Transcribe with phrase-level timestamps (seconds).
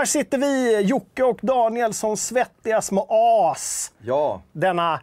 [0.00, 3.92] Här sitter vi, Jocke och Daniel, som svettiga små as.
[3.98, 5.00] Ja, Denna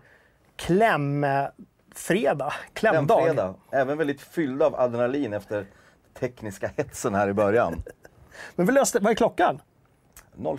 [0.55, 2.53] klämfredag.
[2.73, 3.23] Klämdag.
[3.23, 3.55] fredag.
[3.71, 5.65] Även väldigt fylld av adrenalin efter
[6.19, 7.83] tekniska hetsen här i början.
[8.55, 9.61] Men vi löste Vad är klockan?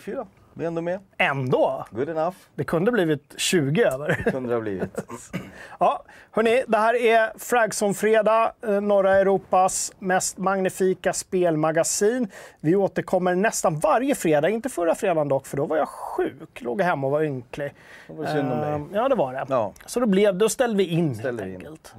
[0.00, 0.26] 04,
[0.58, 0.98] vi är ändå med.
[1.18, 1.84] Ändå.
[1.90, 4.14] Good enough, Det kunde blivit 20 över.
[4.30, 5.04] kunde det ha blivit.
[5.80, 12.28] Ja, hörni, det här är Fragson-fredag, eh, norra Europas mest magnifika spelmagasin.
[12.60, 16.60] Vi återkommer nästan varje fredag, inte förra fredagen dock, för då var jag sjuk.
[16.62, 17.74] Låg hemma och var ynklig.
[18.06, 18.72] Det var synd om dig.
[18.72, 19.46] Ehm, Ja, det var det.
[19.48, 19.72] Ja.
[19.86, 21.60] Så då, blev, då ställde vi in Ställde helt vi in.
[21.60, 21.72] Mm.
[21.72, 21.94] enkelt.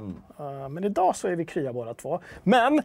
[0.63, 2.19] Eh, Men idag så är vi krya båda två.
[2.43, 2.80] Men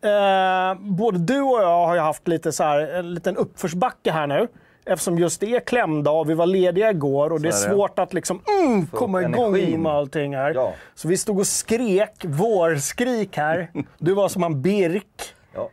[0.00, 4.26] eh, både du och jag har ju haft lite så här, en liten uppförsbacke här
[4.26, 4.48] nu.
[4.86, 7.74] Eftersom just det är klämdag och vi var lediga igår och det är det.
[7.74, 9.82] svårt att liksom mm, komma igång energin.
[9.82, 10.54] med allting här.
[10.54, 10.72] Ja.
[10.94, 13.70] Så vi stod och skrek vårskrik här.
[13.98, 15.34] Du var som en Birk.
[15.54, 15.68] Ja.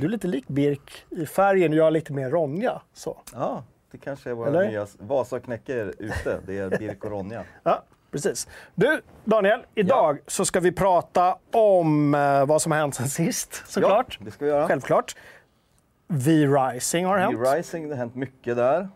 [0.00, 2.80] Du är lite lik Birk i färgen, jag är lite mer Ronja.
[2.94, 3.16] Så.
[3.32, 4.68] ja, det kanske är våra Eller?
[4.68, 6.38] nya Vasa knäcker ute.
[6.46, 7.44] Det är Birk och Ronja.
[7.62, 8.48] Ja, precis.
[8.74, 13.62] Du, Daniel, idag så ska vi prata om eh, vad som har hänt sen sist,
[13.66, 14.16] såklart.
[14.20, 14.68] Ja, det ska vi göra.
[14.68, 15.14] Självklart.
[16.08, 17.38] V-Rising har hänt.
[17.38, 18.88] V-Rising, det har hänt mycket där.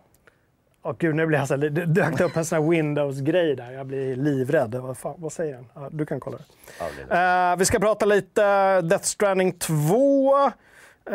[0.85, 3.71] Åh, gud, nu blir jag så här, det dök upp en sån här Windows-grej där.
[3.71, 4.75] Jag blir livrädd.
[4.75, 5.67] Vad, fan, vad säger den?
[5.75, 6.45] Ja, du kan kolla det.
[7.09, 7.53] Ja.
[7.53, 11.15] Eh, vi ska prata lite Death Stranding 2, uh,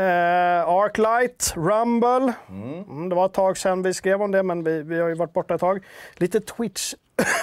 [0.69, 2.33] Arclight, Rumble.
[2.49, 5.15] Mm, det var ett tag sedan vi skrev om det, men vi, vi har ju
[5.15, 5.85] varit borta ett tag.
[6.13, 6.93] Lite Twitch.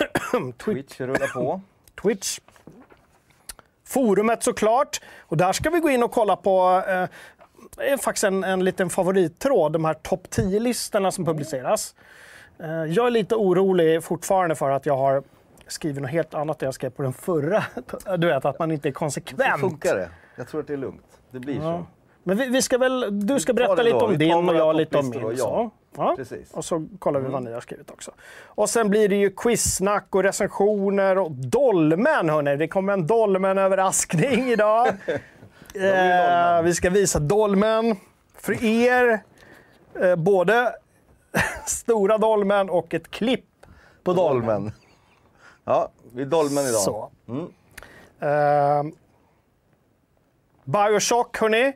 [0.64, 1.00] Twitch.
[1.00, 1.60] Rullar på.
[2.02, 2.38] Twitch.
[3.86, 5.00] Forumet såklart.
[5.20, 7.08] Och där ska vi gå in och kolla på eh,
[7.78, 11.94] är faktiskt en, en liten favorittråd, de här topp 10-listorna som publiceras.
[12.58, 15.22] Eh, jag är lite orolig fortfarande för att jag har
[15.66, 17.64] skrivit något helt annat än jag skrev på den förra.
[18.18, 19.60] Du vet, att man inte är Så konsekvent.
[19.60, 20.08] funkar det.
[20.36, 21.04] Jag tror att det är lugnt.
[21.30, 21.86] Det blir så.
[22.22, 25.10] Men vi, vi ska väl, du ska berätta lite om din och jag lite om
[25.10, 25.22] min.
[25.22, 25.36] då, ja.
[25.36, 25.70] Så.
[25.96, 26.14] Ja.
[26.16, 26.50] Precis.
[26.54, 28.10] Och så kollar vi vad ni har skrivit också.
[28.44, 32.56] Och sen blir det ju quizsnack och recensioner och dolmen hörni.
[32.56, 34.88] Det kommer en dolmen-överraskning idag.
[35.74, 37.96] eh, vi ska visa dolmen
[38.34, 39.22] för er.
[40.00, 40.74] Eh, både
[41.66, 43.44] stora dolmen och ett klipp
[44.04, 44.46] på dolmen.
[44.46, 44.72] Dolmen.
[45.64, 46.80] Ja, vi är Dolmen idag.
[46.80, 47.10] Så.
[47.28, 47.52] Mm.
[48.20, 48.92] Eh,
[50.64, 51.72] Bioshock, hörni.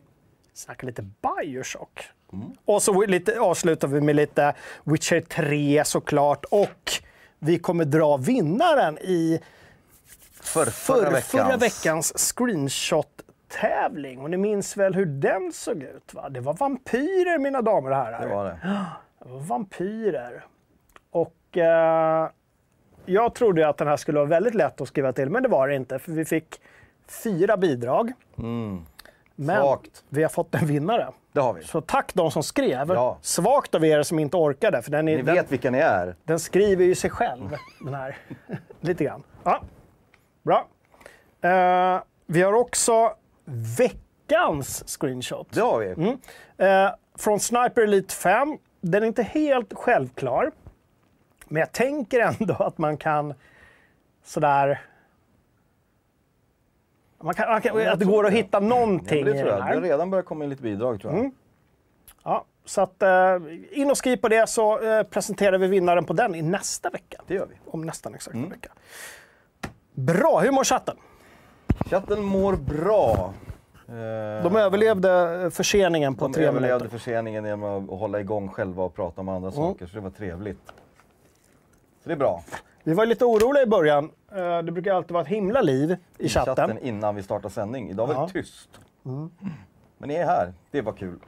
[0.54, 2.04] Snacka lite Bioshock.
[2.32, 2.50] Mm.
[2.64, 4.54] Och så lite, avslutar vi med lite
[4.84, 6.44] Witcher 3 såklart.
[6.50, 6.92] Och
[7.38, 9.40] vi kommer dra vinnaren i
[10.32, 11.24] För, för, förra, veckans.
[11.26, 12.18] förra veckans
[13.48, 14.20] screenshot-tävling.
[14.20, 16.14] Och ni minns väl hur den såg ut?
[16.14, 16.28] Va?
[16.28, 18.20] Det var vampyrer, mina damer och herrar.
[18.20, 18.58] Det var det.
[19.24, 20.44] Det var vampyrer.
[21.10, 22.28] Och eh,
[23.06, 25.68] jag trodde att den här skulle vara väldigt lätt att skriva till, men det var
[25.68, 25.98] det inte.
[25.98, 26.60] För vi fick
[27.24, 28.12] fyra bidrag.
[29.40, 30.04] Men Svagt.
[30.08, 31.08] vi har fått en vinnare.
[31.32, 31.62] Det har vi.
[31.64, 32.88] Så tack de som skrev.
[32.90, 33.18] Ja.
[33.20, 36.14] Svagt av er som inte orkade, för den, är, Ni den, vet vilka ni är.
[36.24, 37.56] den skriver ju sig själv.
[37.80, 38.16] Den här.
[38.80, 39.22] Lite grann.
[39.44, 39.62] Ja.
[40.42, 40.66] Bra.
[41.50, 43.12] Eh, vi har också
[43.78, 45.46] veckans screenshot.
[45.50, 45.86] Det har vi.
[45.86, 46.18] Mm.
[46.56, 48.58] Eh, från Sniper Elite 5.
[48.80, 50.50] Den är inte helt självklar.
[51.48, 53.34] Men jag tänker ändå att man kan
[54.24, 54.80] sådär...
[57.22, 59.42] Man kan, man kan, jag att det går att hitta Ja, någonting men det i
[59.42, 59.58] tror den jag.
[59.58, 59.80] Det har här.
[59.80, 61.30] redan börjat komma in lite bidrag tror jag.
[62.24, 63.36] Ja, så att, eh,
[63.70, 67.20] in och skriv på det så eh, presenterar vi vinnaren på den i nästa vecka.
[67.26, 67.54] Det gör vi.
[67.66, 68.44] Om nästan exakt Mm.
[68.44, 68.72] en vecka.
[69.94, 70.96] Bra, hur mår chatten?
[71.86, 73.34] Chatten mår bra.
[73.88, 76.98] Eh, De överlevde förseningen på de tre överlevde minuter.
[76.98, 80.66] förseningen genom att hålla igång själva och prata om andra saker, så det var trevligt.
[82.02, 82.42] Så det är bra.
[82.84, 84.10] Vi var lite oroliga i början.
[84.32, 86.78] Eh, Det brukar alltid vara ett himla liv i chatten.
[86.78, 87.90] innan vi startar sändning.
[87.90, 88.28] Idag var det Ja.
[88.28, 88.68] tyst.
[89.98, 91.18] Men ni är här, det var kul.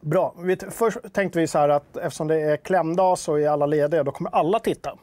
[0.00, 0.34] Bra.
[0.70, 4.10] Först tänkte vi så här att eftersom det är klämdag så är alla lediga, då
[4.12, 4.96] kommer alla titta.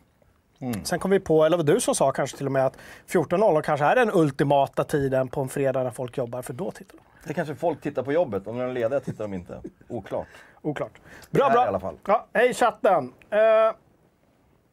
[0.63, 0.85] Mm.
[0.85, 2.77] Sen kom vi på, eller var du som sa kanske till och med att
[3.07, 6.97] 14.00 kanske är den ultimata tiden på en fredag när folk jobbar, för då tittar
[6.97, 7.27] de.
[7.27, 9.61] Det kanske folk tittar på jobbet, om de är lediga tittar de inte.
[9.87, 10.27] Oklart.
[10.61, 10.91] Oklart.
[11.31, 11.65] Bra, bra.
[11.65, 11.95] i alla fall.
[12.07, 13.13] Ja, hej chatten.
[13.29, 13.39] Eh,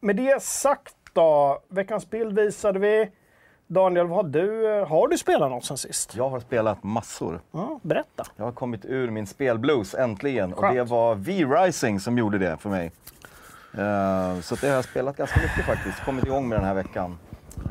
[0.00, 3.10] med det sagt då, veckans bild visade vi.
[3.66, 6.16] Daniel, har du, eh, har du spelat något sen sist?
[6.16, 7.40] Jag har spelat massor.
[7.52, 8.24] Ja, berätta.
[8.36, 10.52] Jag har kommit ur min spelblues äntligen.
[10.52, 10.74] Och Skönt.
[10.74, 12.92] det var V-Rising som gjorde det för mig.
[13.74, 16.04] Eh, så det har jag spelat ganska mycket faktiskt.
[16.04, 17.18] Kommit igång med den här veckan.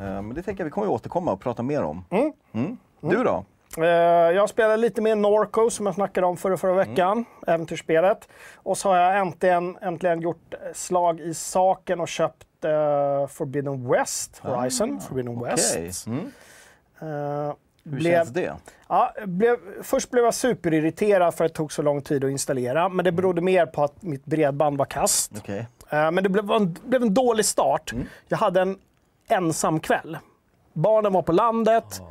[0.22, 2.04] men det tänker jag vi kommer att återkomma och prata mer om.
[2.52, 2.76] Mm.
[3.00, 3.44] Du då?
[3.78, 7.24] Eh, jag spelade lite mer Norco som jag snackade om förra, förra veckan, Mm.
[7.46, 8.28] äventyrsspelet.
[8.54, 14.38] Och så har jag äntligen, äntligen gjort slag i saken och köpt eh, Forbidden West,
[14.38, 15.76] Horizon Forbidden West.
[15.76, 15.92] Ah, Okej.
[16.06, 16.26] Mm.
[17.00, 17.54] Eh,
[17.84, 18.54] Hur blev, känns det?
[18.88, 22.88] Ja, blev, först blev jag superirriterad för att det tog så lång tid att installera.
[22.88, 25.32] Men det berodde mer på att mitt bredband var kast.
[25.38, 25.68] Okej.
[25.90, 27.92] Eh, Men det blev en, blev en dålig start.
[27.92, 28.06] Mm.
[28.28, 28.78] Jag hade en
[29.28, 30.18] ensam kväll.
[30.72, 32.02] Barnen var på landet.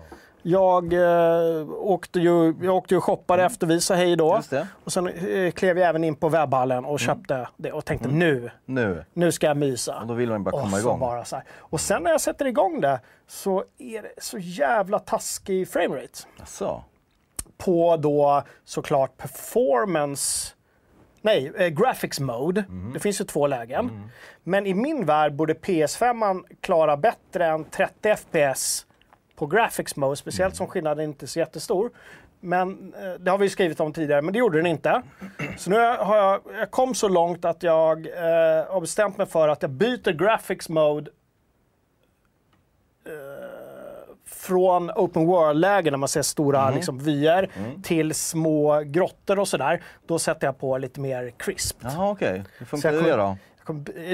[0.41, 4.31] Jag, eh, åkte ju, jag åkte ju och shoppade efter vi sa hej då.
[4.33, 4.43] Mm.
[4.51, 4.65] Mm.
[4.83, 8.51] Och sen eh, klev jag även in på webbhallen och köpte det och tänkte nu,
[8.65, 9.05] Nu.
[9.13, 9.99] nu ska jag mysa.
[9.99, 10.99] Och då vill man bara Och komma så igång.
[10.99, 11.45] Bara så här.
[11.57, 16.19] Och sen när jag sätter igång det så är det så jävla taskig framerate.
[16.37, 16.83] Jaså?
[17.57, 20.53] På då såklart performance
[21.21, 22.63] Nej, eh, graphics mode.
[22.69, 22.93] Mhm.
[22.93, 24.09] Det finns ju två lägen.
[24.43, 28.85] Men i min värld borde PS5 klara bättre än 30 FPS
[29.35, 30.57] på graphics mode, speciellt Mhm.
[30.57, 31.91] som skillnaden inte är så jättestor.
[32.39, 35.01] Men eh, det har vi skrivit om tidigare, men det gjorde den inte.
[35.57, 39.47] Så nu har jag, jag kom så långt att jag eh, har bestämt mig för
[39.47, 41.11] att jag byter graphics mode
[43.05, 43.48] eh,
[44.49, 46.75] från open world-lägen när man ser stora Mhm.
[46.75, 47.81] liksom, vyer Mm.
[47.81, 49.81] till små grottor och sådär.
[50.07, 51.77] Då sätter jag på lite mer crisp.
[51.81, 52.43] Jaha, okej.
[52.57, 53.37] Hur Så funkar det då?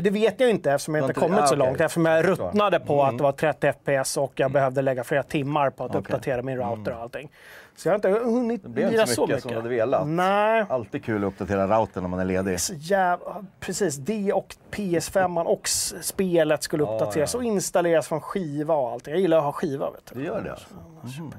[0.01, 1.57] Det vet jag inte eftersom jag inte kommit ah, så okej.
[1.57, 1.81] långt.
[1.81, 5.69] Eftersom jag ruttnade på att det var 30 FPS och jag behövde lägga flera timmar
[5.69, 7.31] på att uppdatera min router och allting.
[7.75, 10.07] Så jag har inte hunnit Det blev inte lira så mycket som du hade velat.
[10.07, 10.65] Nej.
[10.69, 12.59] Alltid kul att uppdatera routern när man är ledig.
[12.59, 15.69] Så jävla, precis, det och PS5 och
[16.01, 17.37] spelet skulle Ja, uppdateras ja.
[17.37, 19.11] och installeras från skiva och allting.
[19.13, 19.91] Jag gillar att ha skiva.
[19.91, 20.19] Vet du.
[20.19, 20.67] Du gör det alltså?
[21.03, 21.31] Så.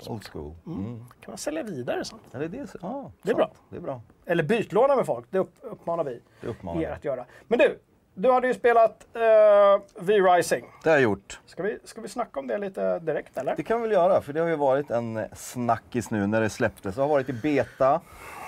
[0.00, 0.54] Så Old school.
[0.66, 0.98] Mm.
[1.20, 2.18] kan man sälja vidare sen.
[2.32, 2.66] Ja, det är, det.
[2.82, 3.50] Ja, Det är bra.
[3.70, 4.00] Det är bra.
[4.28, 7.24] Eller bytlåna med folk, det upp, uppmanar vi Det uppmanar er att göra.
[7.48, 7.78] Men du,
[8.14, 10.64] du hade ju spelat uh, V-Rising.
[10.82, 11.40] Det har jag gjort.
[11.46, 13.56] Ska vi, ska vi snacka om det lite direkt eller?
[13.56, 16.50] Det kan vi väl göra, för det har ju varit en snackis nu när det
[16.50, 16.94] släpptes.
[16.94, 18.00] Det har varit i beta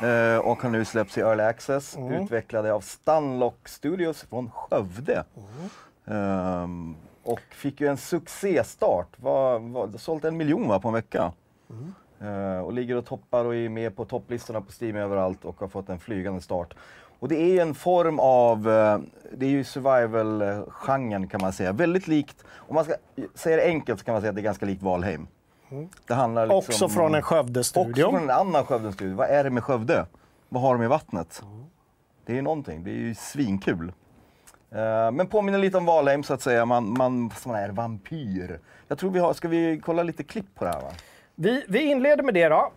[0.03, 1.97] eh, och har nu släppts i Early Access.
[2.23, 5.25] Utvecklade av Stunlock Studios från Skövde.
[6.07, 9.09] Ehm, och fick ju en succéstart.
[9.17, 11.33] Var, var, sålt en miljon va, på en vecka.
[11.71, 11.77] Eh,
[12.65, 15.89] och ligger och toppar och är med på topplistorna på Steam överallt och har fått
[15.89, 16.75] en flygande start.
[17.19, 18.99] Och det är en form av, eh,
[19.33, 21.73] det är ju survival-genren kan man säga.
[21.73, 22.95] Väldigt likt, om man ska
[23.35, 25.27] säga det enkelt så kan man säga att det är ganska likt Valheim.
[26.07, 28.11] Det handlar liksom Också från en Också Skövde-studio.
[28.11, 29.15] från en annan Skövde-studio.
[29.17, 30.07] Vad är det med Skövde?
[30.49, 31.43] Vad har de i vattnet?
[32.27, 33.93] Det är ju någonting, det är ju svinkul.
[34.71, 38.61] Eh, men påminner lite om Valheim så att säga, man, man, man är vampyr.
[38.89, 40.91] Jag tror vi har, ska vi kolla lite klipp på det här va?
[41.43, 42.73] Vi, vi inleder med det då.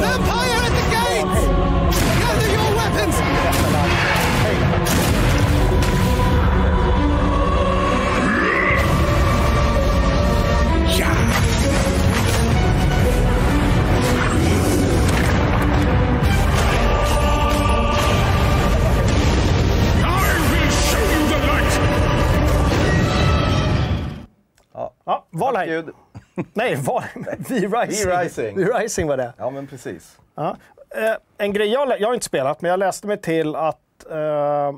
[0.00, 0.47] Vampire!
[25.58, 25.86] Valheim.
[25.86, 25.94] Ljud.
[26.54, 27.24] Nej, Valheim.
[27.38, 28.10] V-Rising.
[28.10, 28.56] V-Rising.
[28.56, 29.32] V-Rising var det.
[29.38, 30.18] Ja men precis.
[30.34, 30.56] Ja.
[30.90, 34.72] Eh, en grej jag, jag har inte spelat, men jag läste mig till att eh,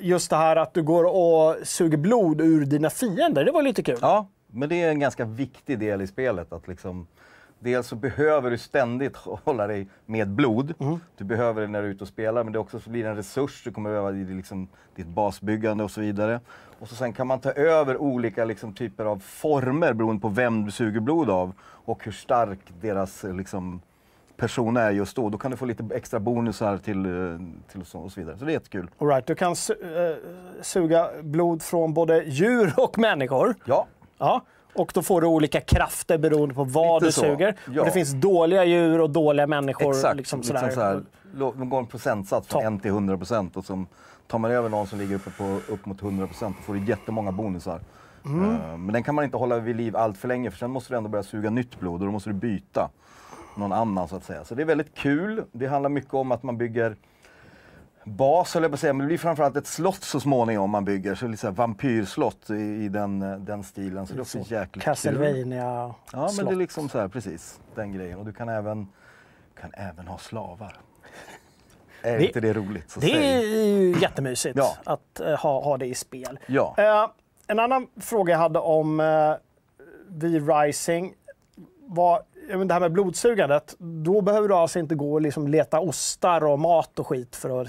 [0.00, 3.82] just det här att du går och suger blod ur dina fiender, det var lite
[3.82, 3.98] kul.
[4.00, 6.52] Ja, men det är en ganska viktig del i spelet.
[6.52, 7.06] Att liksom,
[7.58, 10.74] dels så behöver du ständigt hålla dig med blod.
[11.16, 13.10] Du behöver det när du är ute och spelar, men det också så blir det
[13.10, 16.40] en resurs du kommer behöva i liksom, ditt basbyggande och så vidare.
[16.80, 20.64] Och så sen kan man ta över olika liksom, typer av former beroende på vem
[20.64, 23.80] du suger blod av och hur stark deras liksom,
[24.36, 25.28] person är just då.
[25.28, 27.38] Då kan du få lite extra bonusar till, eh,
[27.72, 28.38] till och, så, och så vidare.
[28.38, 28.90] Så det är jättekul.
[28.98, 30.16] All right, du kan su- eh,
[30.62, 33.54] suga blod från både djur och människor.
[33.64, 33.86] Ja,
[34.18, 34.40] Ja.
[34.74, 37.56] Och då får du olika krafter beroende på vad Lite du så, suger.
[37.72, 37.80] ja.
[37.80, 39.90] Och det finns dåliga djur och dåliga människor.
[39.90, 40.70] Exakt, Liksom liksom sådär.
[40.74, 42.72] så här, en procentsats från Topp.
[42.74, 43.84] 1 till 100 procent och så
[44.26, 47.32] tar man över någon som ligger uppe på upp mot 100 procent får du jättemånga
[47.32, 47.80] bonusar.
[48.24, 48.50] Mm.
[48.50, 50.92] Eh, men den kan man inte hålla vid liv allt för länge för sen måste
[50.92, 52.90] du ändå börja suga nytt blod och då måste du byta
[53.56, 54.44] någon annan så att säga.
[54.44, 55.44] Så det är väldigt kul.
[55.52, 56.96] Det handlar mycket om att man bygger
[58.06, 60.84] bas höll jag på att säga, men det blir framförallt ett slott så småningom man
[60.84, 61.14] bygger.
[61.14, 64.06] Så lite så här vampyrslott i, i den, eh, den stilen.
[64.06, 64.82] Så det är också jäkligt kul.
[64.82, 66.56] Castlevania Ja, men det är slott.
[66.56, 68.18] liksom så här, precis den grejen.
[68.18, 68.88] Och du kan även,
[69.60, 70.76] kan även ha slavar.
[72.06, 72.90] Är Det- inte det roligt?
[72.90, 73.34] Så Det säg.
[73.34, 74.76] är ju jättemysigt Ja.
[74.84, 76.38] att eh, ha, ha det i spel.
[76.46, 76.74] Ja.
[76.78, 77.10] Eh,
[77.46, 79.34] en annan fråga jag hade om uh,
[80.08, 81.14] V-Rising
[81.86, 82.22] var
[82.66, 83.74] det här med blodsugandet.
[83.78, 87.60] Då behöver du alltså inte gå och liksom leta ostar och mat och skit för
[87.62, 87.68] att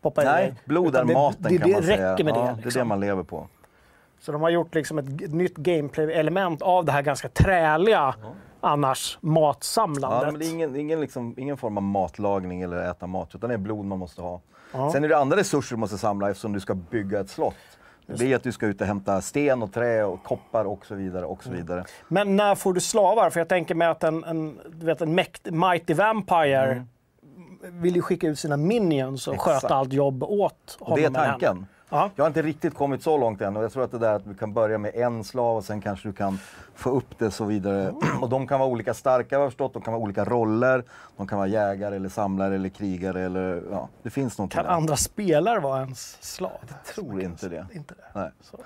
[0.00, 0.34] poppa i dig.
[0.34, 2.12] Nej, blod är maten det, det, kan man det säga.
[2.12, 2.44] räcker med ja, det.
[2.46, 2.88] Det är det Liksom.
[2.88, 3.46] man lever på.
[4.20, 8.14] Så de har gjort liksom ett nytt gameplay-element av det här ganska träliga
[8.60, 10.20] annars matsamlandet.
[10.22, 13.48] Ja, men det är ingen, ingen, liksom, ingen form av matlagning eller äta mat, utan
[13.48, 14.40] det är blod man måste ha.
[14.72, 14.92] Ja.
[14.92, 17.54] Sen är det andra resurser du måste samla eftersom du ska bygga ett slott.
[18.06, 20.94] Det är att du ska ut och hämta sten och trä och koppar och så
[20.94, 21.24] vidare.
[21.26, 21.56] Och Mm.
[21.58, 21.84] så vidare.
[22.08, 23.30] Men när får du slavar?
[23.30, 26.84] För jag tänker mig att en, en, du vet, en mäkt, Mighty Vampire
[27.62, 29.40] vill ju skicka ut sina minions och Mm.
[29.40, 29.62] Exakt.
[29.62, 30.96] sköta allt jobb åt honom.
[31.00, 31.66] Det är tanken.
[31.90, 32.10] Ja.
[32.16, 34.24] Jag har inte riktigt kommit så långt än och jag tror att det där att
[34.24, 36.38] du kan börja med en slav och sen kanske du kan
[36.74, 37.82] få upp det så vidare.
[37.82, 38.22] Mm.
[38.22, 40.84] Och de kan vara olika starka har jag förstått, de kan vara olika roller.
[41.16, 44.72] De kan vara jägare eller samlare eller krigare eller ja, det finns någonting Kan där.
[44.72, 46.50] andra spelare vara ens slav?
[46.68, 47.66] Jag tror inte det.
[47.72, 48.20] Inte det.
[48.20, 48.30] Nej.
[48.40, 48.58] Så.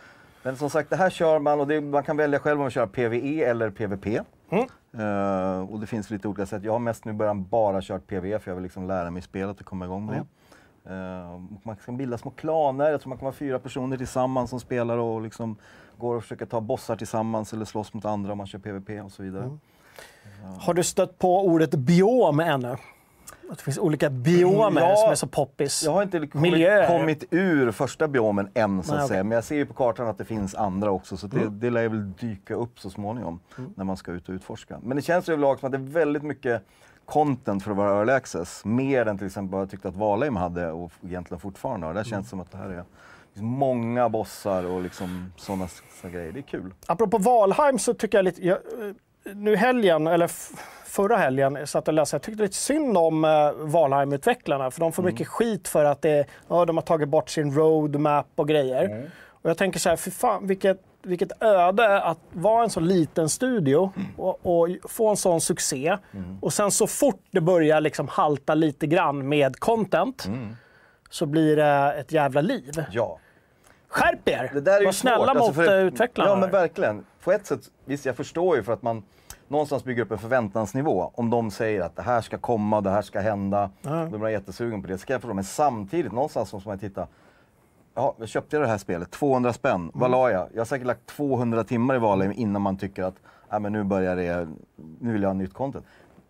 [0.43, 2.71] Men som sagt, det här kör man och det, man kan välja själv om man
[2.71, 4.07] kör PVE eller PVP.
[4.51, 4.67] Mm.
[4.99, 6.63] Eh, och det finns lite olika sätt.
[6.65, 9.61] Jag har mest nu börjat bara kört PVE för jag vill liksom lära mig spelet
[9.61, 10.25] och komma igång med Mm.
[10.25, 10.44] det.
[10.87, 14.61] Eh, man kan bilda små klaner, jag tror man kan vara fyra personer tillsammans som
[14.61, 15.57] spelar och liksom
[15.99, 19.13] går och försöker ta bossar tillsammans eller slåss mot andra om man kör PVP och
[19.13, 19.45] så vidare.
[19.45, 19.59] Mm.
[20.61, 22.77] Har du stött på ordet biom ännu?
[23.51, 24.97] Att det finns olika biomer Mm, ja.
[24.97, 25.83] som är så poppis.
[25.85, 29.21] Jag har inte kommit, kommit ur första biomen än så att Nej, säga.
[29.21, 29.29] okej.
[29.29, 31.17] Men jag ser ju på kartan att det finns andra också.
[31.17, 31.61] Så det, Mm.
[31.61, 33.41] det lär väl dyka upp så småningom
[33.75, 34.79] när man ska ut och utforska.
[34.83, 36.63] Men det känns överlag som att det är väldigt mycket
[37.07, 38.65] content för att vara early access.
[38.65, 41.95] Mer än till exempel vad jag tyckte att Valheim hade och egentligen fortfarande har.
[41.95, 42.11] Det Mm.
[42.11, 42.85] känns som att det här är
[43.43, 45.69] många bossar och liksom sådana
[46.03, 46.33] grejer.
[46.33, 46.75] Det är kul.
[46.87, 48.47] Apropå Valheim så tycker jag lite...
[48.47, 48.95] Jag, eh,
[49.35, 50.31] nu helgen, eller
[50.85, 52.15] förra helgen, jag satt och läste.
[52.15, 54.71] Jag tyckte lite synd om eh, Valheim-utvecklarna.
[54.71, 58.27] För de får mycket skit för att det, ja, de har tagit bort sin roadmap
[58.35, 59.11] och grejer.
[59.29, 63.29] Och jag tänker så här, fy fan vilket, vilket öde att vara en så liten
[63.29, 65.97] studio och, och få en sån succé.
[66.41, 70.29] Och sen så fort det börjar liksom halta lite grann med content
[71.11, 72.85] så blir det ett jävla liv.
[72.91, 73.19] Ja.
[73.89, 74.51] Skärp er!
[74.55, 75.35] Det där är Var snälla svårt.
[75.35, 76.31] mot Alltså, för- eh, utvecklarna.
[76.31, 77.05] Ja men verkligen.
[77.25, 79.03] På ett sätt, visst jag förstår ju för att man
[79.49, 81.11] någonstans bygger upp en förväntansnivå.
[81.15, 83.71] Om de säger att det här ska komma, det här ska hända.
[83.83, 84.99] Då blir man jättesugen på det.
[84.99, 85.35] Så kan jag förstå.
[85.35, 87.07] Men samtidigt, någonstans måste man titta.
[87.95, 89.75] Ja, jag köpte det här spelet, 200 spänn.
[89.75, 89.91] Mm.
[89.95, 90.49] Vad la jag?
[90.53, 93.15] Jag har säkert lagt 200 timmar i Valheim innan man tycker att
[93.53, 94.49] äh, men nu börjar det,
[95.01, 95.85] nu vill jag ha nytt content.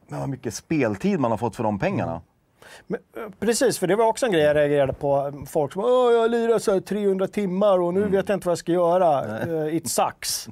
[0.08, 2.20] Men vad mycket speltid man har fått för de pengarna.
[2.86, 5.32] Men, eh, Precis, för det var också en grej jag reagerade på.
[5.46, 8.12] Folk som Åh, jag lirar så här 300 timmar och nu Mm.
[8.12, 9.38] vet jag inte vad jag ska göra.
[9.66, 10.48] Eh, It sucks.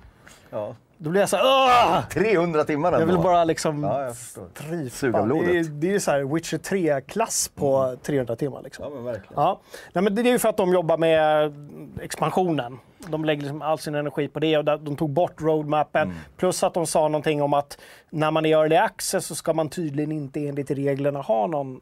[0.50, 0.74] Ja.
[1.02, 2.08] Då blir jag så här, Åh!
[2.08, 3.00] 300 timmar ändå.
[3.00, 4.46] Jag vill bara liksom Ja, jag förstår.
[4.54, 4.90] tripa.
[4.96, 5.46] Suga blodet.
[5.52, 8.62] Det är, det är ju så här Witcher 3-klass på 300 timmar.
[8.62, 8.84] Liksom.
[8.84, 9.42] Ja men verkligen.
[9.42, 9.60] Ja.
[9.92, 11.54] Nej, men det är ju för att de jobbar med
[12.02, 12.78] expansionen.
[13.08, 16.02] De lägger liksom all sin energi på det och där- de tog bort roadmappen.
[16.02, 16.16] Mm.
[16.36, 17.78] Plus att de sa någonting om att
[18.10, 21.80] när man är i early access så ska man tydligen inte enligt reglerna ha någon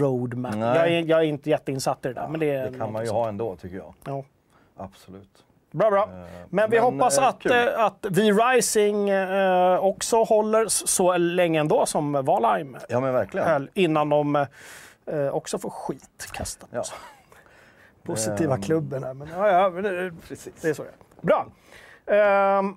[0.00, 0.54] roadmap.
[0.56, 0.68] Nej.
[0.78, 2.28] Jag är, jag är inte jätteinsatt i det där.
[2.28, 3.94] men det, är Det kan man ju som- ha ändå tycker jag.
[4.04, 4.24] Ja.
[4.76, 5.44] Absolut.
[5.70, 6.08] Bra, bra.
[6.50, 7.52] Men vi men, hoppas eh, att, kul.
[7.52, 13.46] eh, att V-Rising eh, också håller så länge ändå som Valheim Ja men verkligen.
[13.48, 14.36] höll innan de
[15.06, 16.68] eh, också får skit kastat.
[16.72, 16.82] Ja.
[18.02, 18.62] Positiva Ehm.
[18.62, 19.14] klubben här.
[19.14, 20.54] Men, ja, ja, det, Precis.
[20.62, 21.26] det är så det är.
[21.26, 21.46] Bra.
[22.06, 22.76] Ehm,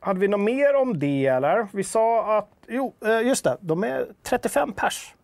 [0.00, 1.66] hade vi något mer om det eller?
[1.72, 5.14] Vi sa att, jo, eh, just det, de är 35 pers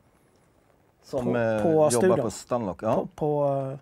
[1.05, 2.21] Som på- eh, på jobbar studion.
[2.21, 2.83] på Stunlock.
[2.83, 2.95] Ja.
[2.95, 3.79] på, på eh,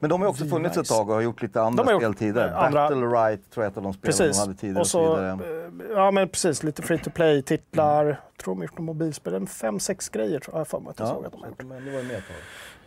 [0.00, 2.48] Men de har också funnits ett tag och har gjort lite andra speltider.
[2.48, 4.36] eh, andra- Battle Right tror jag ett av de spelen Precis.
[4.36, 4.80] de hade tidigare.
[4.80, 5.36] Och så, och eh,
[5.94, 8.04] ja men precis, lite free to play-titlar.
[8.06, 9.46] Jag tror de har gjort några mobilspel.
[9.46, 11.62] Fem, sex grejer tror jag för mig att jag såg att de har gjort.
[11.64, 12.22] men det var med.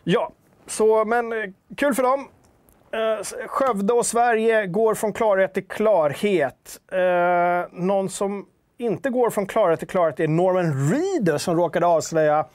[0.04, 0.32] Ja,
[0.68, 1.38] så men eh,
[1.78, 2.28] kul för dem.
[2.92, 6.80] Eh, Skövde och Sverige går från klarhet till klarhet.
[6.92, 7.00] Eh,
[7.72, 8.46] någon som
[8.78, 12.46] inte går från klarhet till klarhet är Norman Reeder som råkade avslöja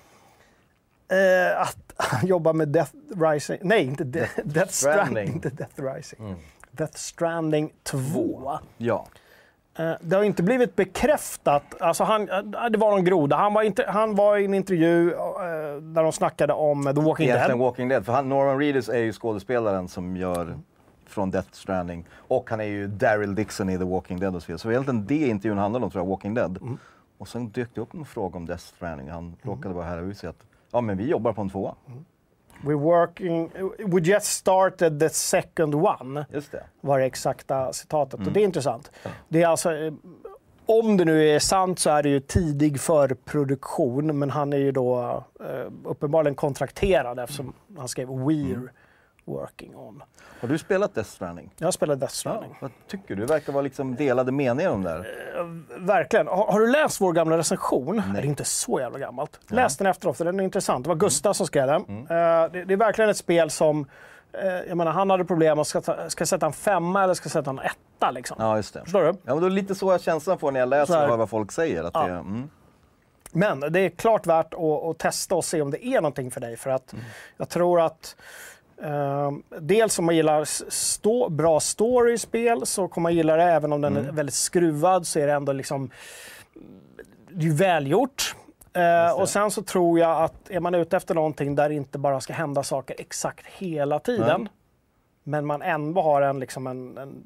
[1.09, 3.59] eh, att han jobbar med Death Rising.
[3.63, 5.05] Nej, inte De- Death, Stranding.
[5.07, 5.35] Stranding.
[5.35, 6.37] Inte Death Rising.
[6.71, 8.59] Death Stranding 2.
[8.77, 9.07] Ja.
[9.79, 11.81] Eh, Det har inte blivit bekräftat.
[11.81, 13.37] Alltså han, eh, det var någon groda.
[13.37, 15.17] Han var, inte, han var i en intervju eh,
[15.83, 17.67] där de snackade om The Walking Egentligen Dead.
[17.69, 18.05] Walking Dead.
[18.07, 20.59] För han, Norman Reedus är ju skådespelaren som gör
[21.07, 22.07] från Death Stranding.
[22.29, 24.59] Och han är ju Daryl Dixon i The Walking Dead och så vidare.
[24.59, 26.59] Så egentligen det intervjun handlade om tror jag, Walking Dead.
[26.63, 26.79] Mm.
[27.19, 29.09] Och sen dök det upp en fråga om Death Stranding.
[29.11, 31.75] Han råkade bara höra ut sig att ja men vi jobbar på en tvåa.
[32.63, 36.65] We're working, we just started the second one, Just det.
[36.81, 38.15] var det exakta citatet.
[38.15, 38.27] Mm.
[38.27, 38.91] Och det är intressant.
[39.29, 39.93] Det är alltså, eh,
[40.67, 44.73] om det nu är sant så är det ju tidig förproduktion, men han är ju
[44.73, 48.69] då eh, uppenbarligen kontrakterad eftersom han skrev We're
[49.29, 50.03] working on.
[50.41, 51.51] Har du spelat Death Stranding?
[51.57, 52.57] Jag spelar Death Stranding.
[52.61, 53.27] Vad tycker du?
[53.27, 55.07] Det verkar vara liksom delade meningar om det här.
[55.79, 56.27] Verkligen.
[56.27, 58.03] Har, har du läst vår gamla recension?
[58.15, 59.41] Det är inte så jävla gammalt.
[59.49, 60.85] Läs den efteråt, den är intressant.
[60.85, 61.85] Det var Gustav som skrev den.
[61.85, 62.03] Mm.
[62.03, 63.87] Eh, det, det är verkligen ett spel som...
[64.33, 67.33] eh, jag menar, han hade problem ska, ta- ska sätta en femma eller ska jag
[67.33, 68.11] sätta en etta.
[68.11, 68.37] Liksom.
[68.41, 68.81] Ja, just det.
[68.83, 69.07] Förstår du?
[69.09, 71.31] Ja, men det är lite så jag känslan får när jag läser och hör vad
[71.31, 71.85] folk säger.
[71.85, 72.07] Att Ja.
[72.07, 72.51] det, mm.
[73.33, 76.41] Men det är klart värt att, att testa och se om det är någonting för
[76.41, 76.57] dig.
[76.57, 76.95] För att
[77.37, 78.58] jag tror att eh,
[79.59, 83.43] dels om man gillar stå, bra story i spel så kommer man gilla det.
[83.43, 85.91] Även om den är väldigt skruvad så är det ändå liksom
[87.31, 88.37] det är välgjort.
[88.73, 91.99] Eh, och sen så tror jag att är man ute efter någonting där det inte
[91.99, 94.41] bara ska hända saker exakt hela tiden.
[94.41, 94.53] Nej.
[95.23, 97.25] Men man ändå har en, liksom en, en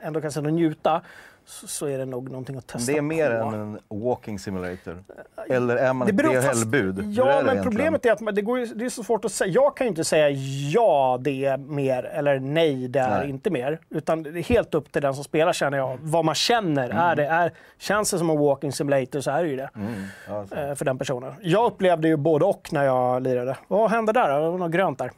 [0.00, 1.02] ändå kan sitta och njuta.
[1.50, 3.46] Så, så är det nog någonting att testa Det är mer på.
[3.48, 5.04] än en walking simulator.
[5.48, 7.04] Eller är man Det ett beror fast- DHL-bud?
[7.14, 9.50] Ja, men problemet är att det, går, det är så svårt att säga.
[9.52, 10.30] Jag kan ju inte säga
[10.74, 13.28] ja, det är mer eller nej, det är Nej.
[13.30, 13.78] inte mer.
[13.88, 15.98] Utan det är helt upp till den som spelar känner jag.
[16.02, 16.90] Vad man känner.
[16.90, 19.70] Är det, är, känns det som en walking simulator så är det ju det.
[19.76, 20.54] Mm, ja, så.
[20.54, 21.32] eh, För den personen.
[21.42, 23.56] Jag upplevde ju både och när jag lirade.
[23.68, 24.40] Vad hände där?
[24.40, 25.10] Det var något grönt där.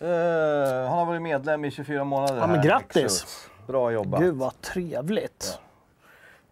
[0.00, 2.36] Eh, han har varit medlem i 24 månader.
[2.40, 3.46] Ja, men grattis.
[3.70, 4.20] Bra jobbat.
[4.20, 5.58] Gud vad trevligt.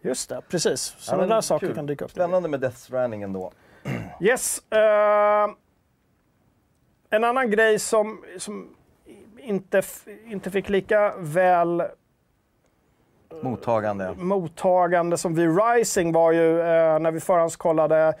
[0.01, 0.93] Just det, precis.
[0.97, 1.75] Ja, Sådana men där saker kul.
[1.75, 2.11] kan dyka upp.
[2.11, 3.51] Spännande med Death Stranding ändå.
[4.21, 4.61] Yes.
[4.71, 5.49] eh,
[7.09, 8.75] en annan grej som, som
[9.37, 9.81] inte,
[10.25, 11.83] inte fick lika väl
[13.41, 14.13] Mottagande.
[14.17, 18.13] mottagande som V-Rising var ju eh, när vi förhandskollade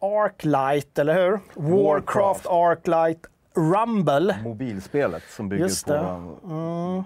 [0.00, 1.40] Arclight, eller hur?
[1.54, 4.36] Warcraft Arclight Rumble.
[4.44, 5.92] Mobilspelet som bygger Just på...
[5.92, 5.98] det.
[6.54, 7.04] Mm.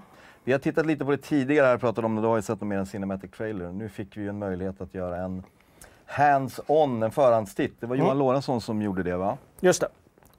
[0.51, 2.61] Vi har tittat lite på det tidigare här, pratat om det, du har ju sett
[2.61, 3.73] mer än Cinematic Trailer.
[3.73, 5.43] Nu fick vi ju en möjlighet att göra en
[6.07, 7.75] hands-on, en förhandstitt.
[7.81, 9.39] Det var Johan Lorentzon som gjorde det va?
[9.61, 9.89] Just det.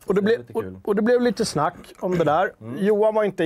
[0.05, 0.63] Och det, blev, lite och.
[0.63, 0.81] Mm.
[0.83, 2.51] och det blev lite snack om det där.
[2.77, 3.43] Johan var inte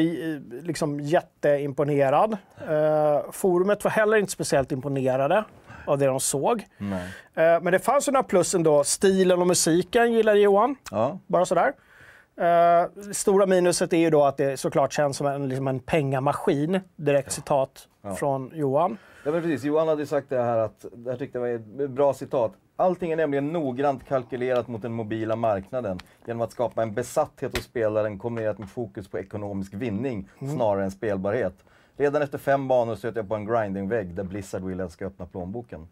[0.64, 2.38] liksom jätteimponerad.
[2.68, 5.44] Eh, forumet var heller inte speciellt imponerade
[5.88, 6.66] av det de såg.
[6.80, 6.94] Eh,
[7.34, 8.84] men det fanns ju några plus ändå.
[8.84, 10.76] Stilen och musiken gillade Johan.
[10.92, 11.74] Ja, Bara sådär.
[12.38, 16.80] Eh, stora minuset är ju då att det såklart känns som en, liksom en pengamaskin.
[16.96, 18.98] Direkt citat från Johan.
[19.24, 19.64] Ja, men precis.
[19.64, 22.52] Johan hade ju sagt det här att, det här tyckte jag var ett bra citat.
[22.76, 27.66] Allting är nämligen noggrant kalkylerat mot den mobila marknaden genom att skapa en besatthet hos
[27.66, 31.54] spelaren kombinerat med fokus på ekonomisk vinning snarare än spelbarhet.
[31.98, 35.06] Redan efter fem banor stöter jag på en grindingvägg där Blizzard vill att jag ska
[35.06, 35.88] öppna plånboken.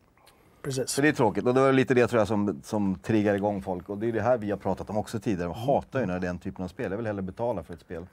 [0.63, 0.89] Precis.
[0.89, 3.62] Så det är tråkigt och det var lite det tror jag som, som triggar igång
[3.62, 5.49] folk och det är det här vi har pratat om också tidigare.
[5.49, 6.91] Jag hatar ju när det är den typen av spel.
[6.91, 8.06] Jag vill hellre betala för ett spel.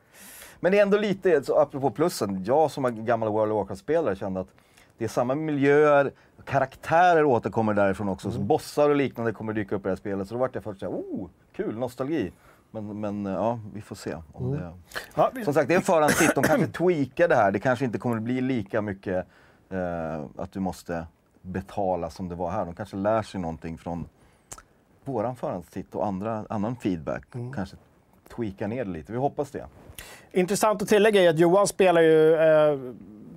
[0.61, 4.17] Men det är ändå lite, så apropå plussen, jag som är gammal World of Warcraft-spelare
[4.17, 4.49] kände att
[4.99, 6.13] det är samma miljöer,
[6.45, 8.31] karaktärer återkommer därifrån också.
[8.31, 10.29] Så bossar och liknande kommer dyka upp i det här spelet.
[10.29, 12.33] Så då vart jag först såhär, oh, kul, nostalgi.
[12.71, 14.17] Men, men ja, vi får se.
[14.33, 14.73] Om det...
[15.15, 16.35] Ja, vi- Som sagt, det är en förhandstitt.
[16.35, 17.51] De kanske tweakar det här.
[17.51, 19.27] Det kanske inte kommer att bli lika mycket
[19.71, 21.07] eh, att du måste
[21.42, 22.64] betala som det var här.
[22.64, 24.09] De kanske lär sig någonting från
[25.05, 27.22] våran förhandstitt och andra, annan feedback.
[27.55, 27.76] Kanske
[28.37, 29.12] tweakar ner det lite.
[29.12, 29.66] Vi hoppas det.
[30.33, 32.79] Intressant att tillägga är att Johan spelar ju eh,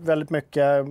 [0.03, 0.85] väldigt mycket eh,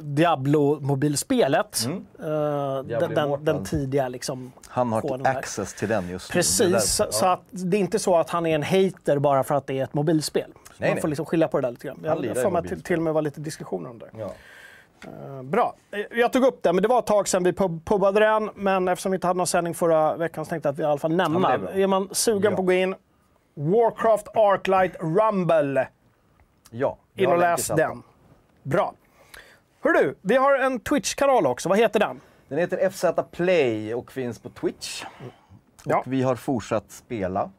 [0.00, 1.86] Diablo-mobilspelet.
[1.86, 2.06] Mm.
[2.18, 4.52] Eh, Diablo den, den, tidiga liksom.
[4.66, 6.32] Han har access till den just nu.
[6.32, 8.62] Det är Precis, därför- så, så att det är inte så att han är en
[8.62, 10.50] hater bara för att det är ett mobilspel.
[10.78, 11.00] Nej, man nej.
[11.00, 11.98] får liksom skilja på det där lite grann.
[12.02, 14.08] Jag att till, till och med var lite diskussioner om det.
[14.18, 14.32] Ja.
[15.04, 15.74] Eh, Bra.
[15.90, 18.50] Eh, Jag tog upp det, men det var ett tag sedan vi pub- pubbade den.
[18.54, 20.86] Men eftersom vi inte hade någon sändning förra veckan så tänkte jag att vi i
[20.86, 21.58] alla fall nämna.
[21.64, 22.56] Ja, är man sugen Ja.
[22.56, 22.94] på att gå in,
[23.54, 25.88] Warcraft Arclight Rumble.
[26.70, 28.02] ja In och läs den.
[28.62, 28.92] Bra.
[29.82, 31.68] Hör du, vi har en Twitch-kanal också.
[31.68, 32.20] Vad heter den?
[32.48, 35.04] Den heter FZ Play och finns på Twitch.
[35.84, 35.98] Ja.
[35.98, 37.50] Och vi har fortsatt spela.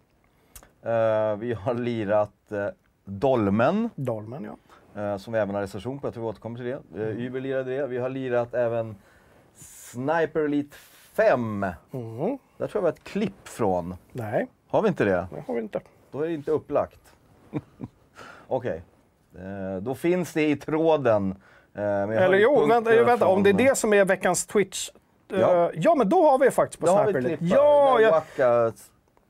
[0.86, 2.65] Eh, vi har lirat uh,
[3.06, 3.89] Dolmen.
[3.95, 4.56] Dolmen, ja.
[4.95, 7.01] Eh, som vi även har recension på, jag tror vi återkommer till det.
[7.25, 7.88] Uber lirade det.
[7.88, 8.95] Vi har lirat även
[9.56, 10.77] Sniper Elite
[11.13, 11.60] 5.
[11.91, 12.38] Mhm.
[12.58, 13.95] Där tror jag vi har ett klipp från.
[14.12, 15.27] Nej, Har vi inte det?
[15.36, 15.80] det har vi inte.
[16.12, 16.99] Då är det inte upplagt.
[18.47, 18.82] Okej.
[19.36, 21.36] Eh, då finns det i tråden.
[21.75, 24.89] Eh, Eller jo, vänta, vänta om det är från- det som är veckans Twitch.
[25.34, 25.71] eh, Ja.
[25.73, 27.45] ja men då har vi faktiskt på Sniper Elite.
[27.45, 28.73] Ja, jag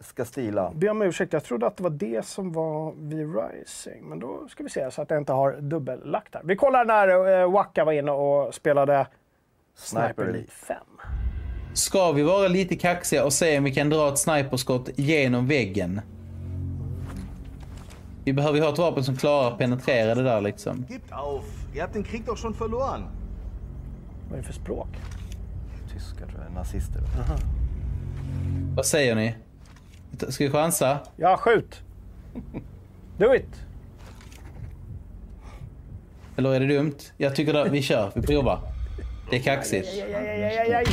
[0.02, 0.72] ska stila.
[0.76, 1.34] ber om ursäkt.
[1.34, 4.10] Jag trodde att det var det som var V-Rising.
[4.10, 6.42] Men då ska vi se så att jag inte har dubbellagt här.
[6.46, 9.08] Vi kollar när uh, Waka var inne och spelade
[9.76, 10.52] Sniper, Elite Elite.
[10.52, 10.78] 5.
[11.74, 16.02] Ska vi vara lite kaxiga och se om vi kan dra ett sniperskott genom väggen?
[18.24, 20.86] Vi behöver ju ha ett vapen som klarar att penetrera det där liksom.
[20.90, 21.46] Gebt auf!
[21.76, 23.02] Ihr habt den Krieg doch schon verloren.
[24.30, 24.88] Vad är det för språk?
[25.94, 27.02] Tyskar tror jag, nazister.
[28.76, 29.36] Vad säger ni?
[30.30, 31.00] Ska vi chansa?
[31.16, 31.82] Ja, skjut!
[33.18, 33.66] Do it!
[36.38, 36.98] Eller är det dumt?
[37.18, 38.60] Jag tycker att vi kör, vi provar.
[39.30, 39.88] Det är kaxigt.
[39.94, 40.86] Aj, aj, aj, aj, aj.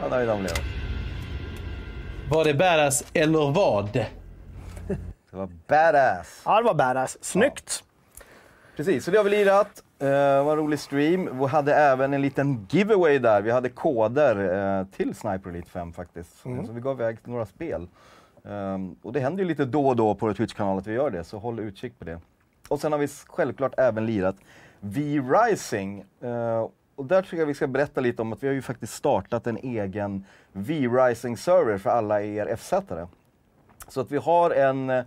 [0.00, 0.52] Ja, där är de blev.
[2.30, 3.92] Var det badass eller vad?
[3.92, 4.06] Det
[5.30, 6.42] var badass.
[6.44, 7.18] Ja, det var badass.
[7.20, 7.84] Snyggt!
[8.76, 9.82] Precis, så det har vi lirat.
[10.02, 11.38] Uh, var en rolig stream.
[11.38, 13.42] Vi hade även en liten giveaway där.
[13.42, 14.36] Vi hade koder
[14.80, 16.40] eh, till Sniper Elite 5 faktiskt.
[16.40, 17.88] Så vi gav iväg några spel.
[18.48, 21.24] Ehm, och det händer ju lite då och då på Twitch-kanalen att vi gör det,
[21.24, 22.20] så håll utkik på det.
[22.68, 24.36] Och sen har vi självklart även lirat
[24.80, 26.04] V-Rising.
[26.20, 28.94] Eh, och där tycker jag vi ska berätta lite om att vi har ju faktiskt
[28.94, 33.08] startat en egen V-Rising-server för alla er FZ-are.
[33.88, 35.04] Så att vi har en, eh,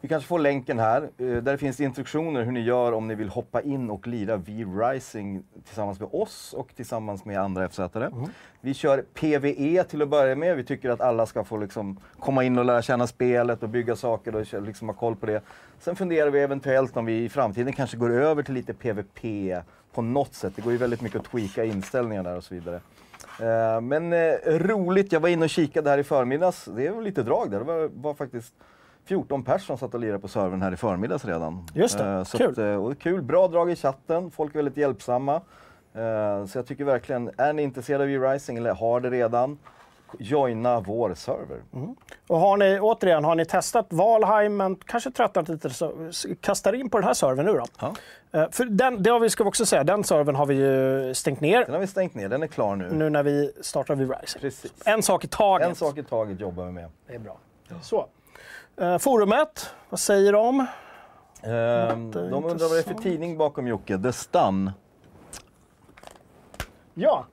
[0.00, 3.28] vi kanske får länken här, eh, där finns instruktioner hur ni gör om ni vill
[3.28, 8.28] hoppa in och lira V-Rising tillsammans med oss och tillsammans med andra FZ-are.
[8.60, 12.44] Vi kör PVE till att börja med, vi tycker att alla ska få liksom komma
[12.44, 15.42] in och lära känna spelet och bygga saker och liksom ha koll på det.
[15.78, 19.22] Sen funderar vi eventuellt om vi i framtiden kanske går över till lite PVP
[19.92, 20.52] på något sätt.
[20.56, 22.80] Det går ju väldigt mycket att tweaka inställningar där och så vidare.
[23.40, 26.64] Eh, Men eh, roligt, jag var inne och kikade här i förmiddags.
[26.64, 27.58] Det är lite drag där.
[27.58, 28.54] Det var, var faktiskt
[29.04, 31.66] 14 personer som satt och lirade på servern här i förmiddags redan.
[31.74, 32.50] Just det, Eh, så kul.
[32.50, 34.30] Att, eh, och kul, bra drag i chatten.
[34.30, 35.34] Folk är väldigt hjälpsamma.
[35.94, 39.58] Eh, Så jag tycker verkligen, är ni intresserade av V-Rising eller har det redan,
[40.18, 41.60] joina vår server.
[42.26, 46.76] Och har ni, återigen, har ni testat Valheim men kanske tröttnat lite så s- kasta
[46.76, 47.64] in på den här servern nu då.
[47.80, 48.48] Ja.
[48.52, 51.40] För den, det har vi, ska vi också säga, den servern har vi ju stängt
[51.40, 52.90] ner Den har vi stängt ner, den är klar nu.
[52.92, 54.40] nu när vi startar V-Rising.
[54.40, 54.72] Precis.
[54.84, 55.68] En sak i taget.
[55.68, 56.88] En sak i taget jobbar vi med.
[57.06, 57.38] Det är bra.
[57.82, 58.06] Så.
[58.80, 60.66] Eh, forumet, vad säger de?
[61.42, 63.98] Ehm, de undrar vad det är för tidning bakom Jocke.
[63.98, 64.70] The Stun.
[66.94, 67.26] Ja.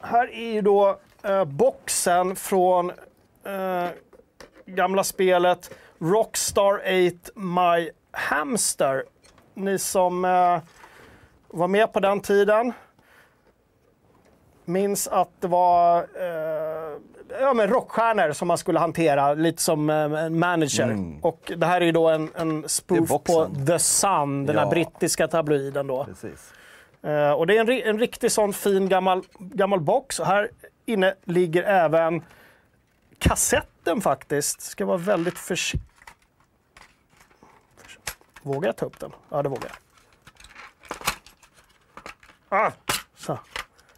[0.00, 2.90] Här är ju då eh, boxen från
[3.44, 3.88] eh,
[4.66, 6.84] gamla spelet Rockstar 8
[7.34, 9.04] My Hamster.
[9.54, 10.58] Ni som eh,
[11.48, 12.72] var med på den tiden
[14.64, 16.83] minns att det var eh,
[17.40, 21.18] ja, men rockstjärnor som man skulle hantera, lite som eh, en manager.
[21.22, 23.50] Och det här är ju då en, en spoof på.
[23.66, 24.70] The Sun, den här Ja.
[24.70, 26.06] brittiska tabloiden då.
[27.02, 30.20] Eh, och det är en, en riktig sån fin gammal, gammal box.
[30.20, 30.50] Och här
[30.86, 32.22] inne ligger även
[33.18, 34.60] kassetten faktiskt.
[34.60, 35.88] Ska vara väldigt försiktig.
[38.42, 39.12] Vågar jag ta upp den?
[39.30, 39.76] Ja, det vågar jag.
[42.48, 42.72] Ah,
[43.16, 43.38] så.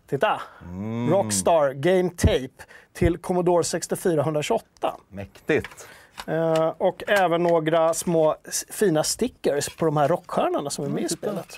[0.07, 0.41] Titta!
[1.11, 2.65] Rockstar Game Tape
[2.97, 4.95] till Commodore 6428.
[5.09, 5.89] Mäktigt.
[6.27, 8.37] Eh, och även några små
[8.71, 11.57] fina stickers på de här rockstjärnorna som är med i spelet.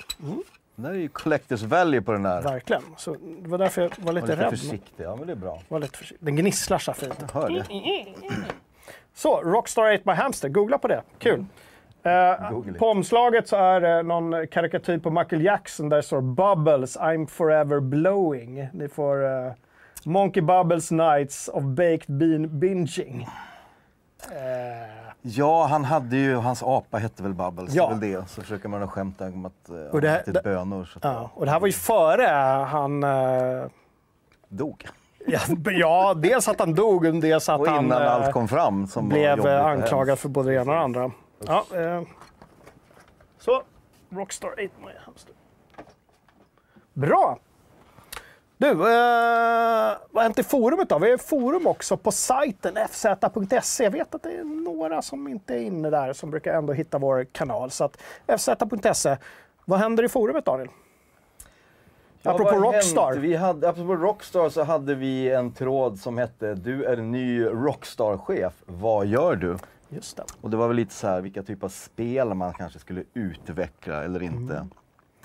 [0.77, 2.43] Det där är ju collectors value på den där.
[2.43, 2.83] Verkligen.
[2.97, 4.51] Så det var därför jag var Var lite, lite rädd.
[4.51, 5.05] försiktig.
[5.05, 5.63] Ja, men det är bra.
[5.69, 6.27] Var lite försiktig.
[6.27, 7.15] Den gnisslar så fint.
[7.21, 7.65] Jag hör det.
[9.15, 10.49] Så, Rockstar 8 My Hamster.
[10.49, 11.03] Googla på det.
[11.19, 11.45] Kul.
[12.03, 12.33] Eh,
[12.69, 12.79] it.
[12.79, 17.27] på omslaget så är det någon karikatyr på Michael Jackson där det står Bubbles, I'm
[17.27, 18.69] forever blowing.
[18.73, 19.53] Ni får eh,
[20.09, 23.29] Monkey Bubbles Nights of Baked Bean Binging.
[24.31, 27.89] Eh, Ja, han hade ju, hans apa hette väl Bubbles, Ja.
[28.01, 28.29] det det.
[28.29, 30.85] Så försöker man skämta om att uh, Och det här- han bönor.
[30.85, 31.31] Så att ja.
[31.35, 32.27] Och det här var ju före
[32.65, 33.03] han...
[33.03, 33.65] Eh,
[34.49, 34.89] dog.
[35.27, 37.85] ja, ja, dels att han dog och dels att Och han...
[37.85, 40.81] innan eh, allt kom fram som blev eh, anklagad för både det ena och det
[40.81, 41.11] andra.
[41.47, 42.03] Ja, eh.
[43.39, 43.63] Så,
[44.11, 45.35] Rockstar 8 My Hamster.
[46.93, 47.39] Bra!
[48.59, 48.77] Du, eh,
[50.11, 50.99] vad har hänt i forumet då?
[50.99, 53.85] Vi har forum också på sajten fz.se.
[53.85, 56.99] Jag vet att det är några som inte är inne där som brukar ändå hitta
[56.99, 57.71] vår kanal.
[57.71, 57.91] Så
[58.27, 59.17] fz.se.
[59.65, 60.69] Vad händer i forumet Daniel?
[62.23, 63.11] Ja, Apropå Rockstar.
[63.13, 63.25] hänt?
[63.25, 68.53] Vi hade, apropå Rockstar så hade vi en tråd som hette Du är ny Rockstar-chef,
[68.67, 69.57] vad gör du?
[69.89, 70.25] Just det.
[70.41, 74.05] Och det var väl lite så här vilka typer av spel man kanske skulle utveckla
[74.05, 74.55] eller inte.
[74.55, 74.71] Mm.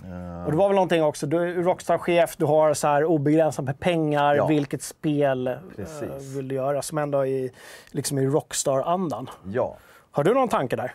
[0.03, 3.65] Eh, Och det var väl någonting också, du är Rockstar-chef, du har så här obegränsat
[3.65, 4.47] med pengar, Ja.
[4.47, 6.35] vilket spel eh, Precis.
[6.37, 6.81] vill du göra?
[6.81, 7.51] Som ändå är i,
[7.91, 9.29] liksom i Rockstar-andan.
[9.51, 9.77] ja.
[10.11, 10.93] Har du någon tanke där?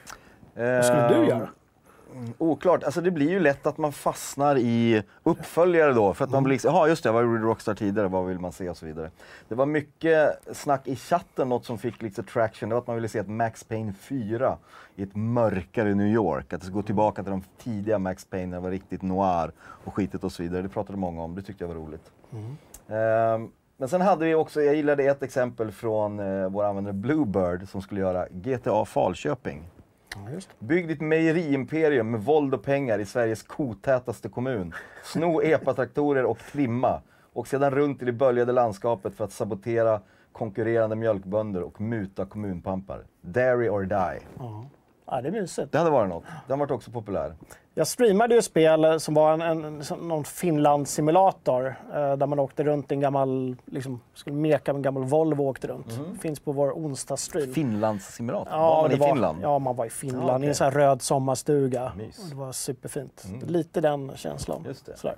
[0.55, 1.39] Vad skulle du Eh,
[2.39, 2.85] Oklart.
[2.85, 6.15] Alltså det blir ju lätt att man fastnar i uppföljare då.
[6.15, 8.53] För att man blir liksom, jaha just det, vad gjorde Rockstar tidigare, vad vill man
[8.53, 9.11] se och så vidare.
[9.49, 12.97] Det var mycket snack i chatten, något som fick lite traction, det var att man
[12.97, 14.57] ville se ett Max Payne 4
[14.97, 16.53] i ett mörkare New York.
[16.53, 19.53] Att det skulle gå tillbaka till de tidiga Max Payne, när det var riktigt noir
[19.59, 20.63] och skitigt och så vidare.
[20.63, 22.11] Det pratade många om, det tyckte jag var roligt.
[22.89, 27.69] Ehm, men sen hade vi också, jag gillade ett exempel från eh, vår användare Bluebird
[27.69, 29.63] som skulle göra GTA Falköping.
[30.59, 34.75] Bygg ditt mejeriimperium med våld och pengar i Sveriges kotätaste kommun.
[35.05, 37.03] Sno epatraktorer och trimma.
[37.33, 40.01] och sedan runt i det böljade landskapet för att sabotera
[40.33, 43.05] konkurrerande mjölkbönder och muta kommunpampar.
[43.21, 44.21] Dairy or die.
[44.39, 44.65] Ja,
[45.11, 45.73] det är mysigt.
[45.73, 46.25] Det hade varit något.
[46.47, 47.35] Den varit också populär.
[47.75, 51.67] Jag streamade ju spel som var en, en, någon Finland-simulator.
[51.95, 55.43] Eh, där man åkte runt i en gammal, liksom, skulle meka med en gammal Volvo
[55.43, 56.01] och åkte runt.
[56.21, 57.53] Finns på vår onsdagsstream.
[57.53, 58.51] Finlandssimulator.
[58.51, 59.39] var man i Finland?
[59.43, 60.47] Ja, man var i Finland Ja, okej.
[60.47, 61.93] i en sån här röd sommarstuga.
[61.95, 62.11] Mm.
[62.31, 63.25] Det var superfint.
[63.47, 64.65] Lite den känslan.
[64.67, 64.97] Just det.
[64.97, 65.17] Sådär.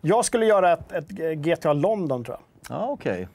[0.00, 2.78] Jag skulle göra ett, ett GTA London tror jag.
[2.78, 3.28] Ja, okej.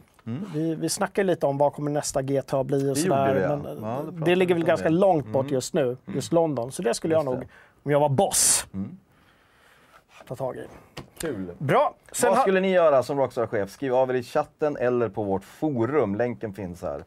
[0.54, 3.34] Vi, vi snackade lite om vad kommer nästa GTA bli och sådär.
[3.36, 3.58] det.
[3.64, 4.96] Men Ja, det ligger väl ganska det.
[4.96, 6.72] långt bort just nu, just London.
[6.72, 7.48] Så det skulle Just jag nog,
[7.84, 8.68] om jag var boss,
[10.28, 10.66] ta tag i.
[11.18, 11.52] Kul.
[11.58, 11.96] Bra!
[12.12, 13.70] Sen Vad skulle ni göra som Rockstar-chef?
[13.72, 16.16] Skriv av er i chatten eller på vårt forum.
[16.16, 17.04] Länken finns här.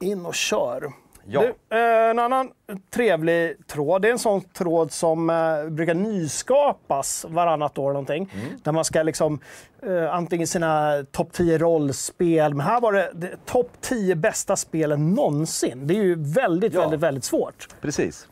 [0.00, 0.92] In och kör.
[1.26, 1.40] Ja.
[1.40, 2.50] Du, eh, en annan
[2.90, 8.30] trevlig tråd, det är en sån tråd som eh, brukar nyskapas varannat år någonting.
[8.34, 8.46] Mm.
[8.62, 9.38] Där man ska liksom
[9.82, 15.14] eh, antingen sina topp 10 rollspel, men här var det, det topp 10 bästa spelen
[15.14, 15.86] någonsin.
[15.86, 16.80] Det är ju väldigt, Ja.
[16.80, 17.68] väldigt, väldigt svårt.
[17.80, 18.28] Precis.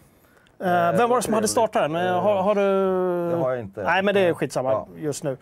[0.58, 1.94] Vem var det som hade startat den?
[1.94, 2.60] Har, har du...
[3.30, 3.82] Det har jag inte.
[3.82, 4.88] Nej, men det är skitsamma Ja.
[4.98, 5.36] just nu.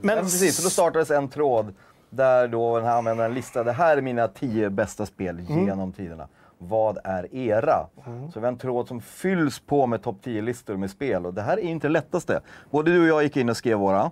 [0.00, 1.74] Men precis, så då startades en tråd
[2.10, 5.66] där då den här användaren listade, här är mina tio bästa spel Mm.
[5.66, 6.28] genom tiderna.
[6.58, 7.86] Vad är era?
[8.32, 11.42] Så vi har en tråd som fylls på med topp 10-listor med spel och det
[11.42, 12.40] här är inte det lättaste.
[12.70, 14.10] Både du och jag gick in och skrev våra.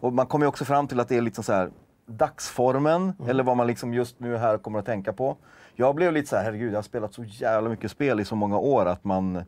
[0.00, 1.70] Och man kommer ju också fram till att det är liksom så här
[2.06, 3.30] dagsformen, Mm.
[3.30, 5.36] eller vad man liksom just nu här kommer att tänka på.
[5.74, 8.36] Jag blev lite så här, herregud, jag har spelat så jävla mycket spel i så
[8.36, 9.42] många år att man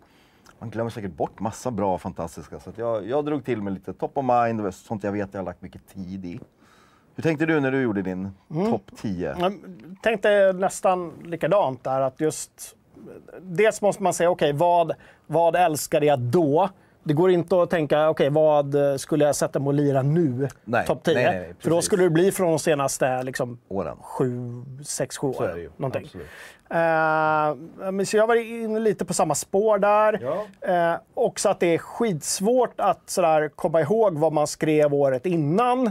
[0.59, 2.61] man glömmer säkert bort massa bra och fantastiska.
[2.61, 5.41] Så jag, jag drog till med lite top of mind och sånt jag vet jag
[5.41, 6.41] har lagt mycket tid i.
[7.21, 8.71] Hur tänkte du när du gjorde din Mm.
[8.71, 9.37] topp 10?
[9.41, 9.53] Jag
[10.03, 12.01] tänkte nästan likadant där.
[12.01, 12.77] Att just,
[13.41, 14.93] dels måste man säga, okej, vad,
[15.27, 16.69] vad älskade jag då?
[17.03, 20.49] Det går inte att tänka, okej, vad eh, skulle jag sätta mig och lira nu?
[20.65, 21.15] Nej, Topp 10.
[21.15, 23.97] nej, nej, För då skulle det bli från de senaste liksom, Åren.
[24.03, 24.53] sju,
[24.87, 25.33] sex, sju år.
[25.33, 25.71] Så är det ju.
[25.77, 26.09] Någonting.
[27.93, 30.19] Men så jag var inne lite på samma spår där.
[30.23, 30.47] Ja.
[30.93, 35.91] Eh, också att det är skitsvårt att sådär, komma ihåg vad man skrev året innan.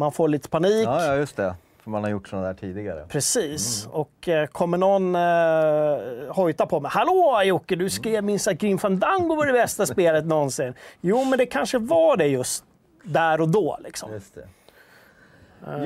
[0.00, 0.86] Man får lite panik.
[0.86, 1.54] Ja, ja, just det.
[1.82, 3.04] För man har gjort sådana där tidigare.
[3.08, 3.84] Precis.
[3.84, 3.96] Mm.
[3.96, 6.90] Och eh, kommer någon eh, hojta på mig.
[6.94, 10.74] Hallå Jocke, du skrev minst att Grim Fandango var det bästa spelet någonsin.
[11.00, 12.64] Jo, men det kanske var det just
[13.02, 13.78] där och då.
[13.84, 14.12] Liksom.
[14.12, 14.48] Just det.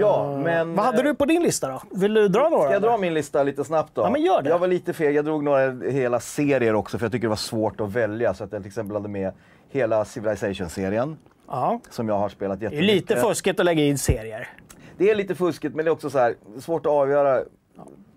[0.00, 0.74] Ja, men...
[0.74, 1.82] Vad hade du på din lista då?
[1.90, 2.64] Vill du dra några?
[2.64, 4.02] Ska jag dra min lista lite snabbt då?
[4.02, 4.50] Ja, men gör det.
[4.50, 5.16] Jag var lite feg.
[5.16, 8.34] Jag drog några hela serier också för jag tycker det var svårt att välja.
[8.34, 9.32] Så att jag till exempel hade med
[9.70, 11.16] hela Civilization-serien.
[11.48, 11.80] Ja.
[11.90, 12.94] Som jag har spelat Det är jättemycket.
[13.10, 14.48] lite fuskigt att lägga in serier.
[14.96, 17.42] Det är lite fuskigt men det är också så här, svårt att avgöra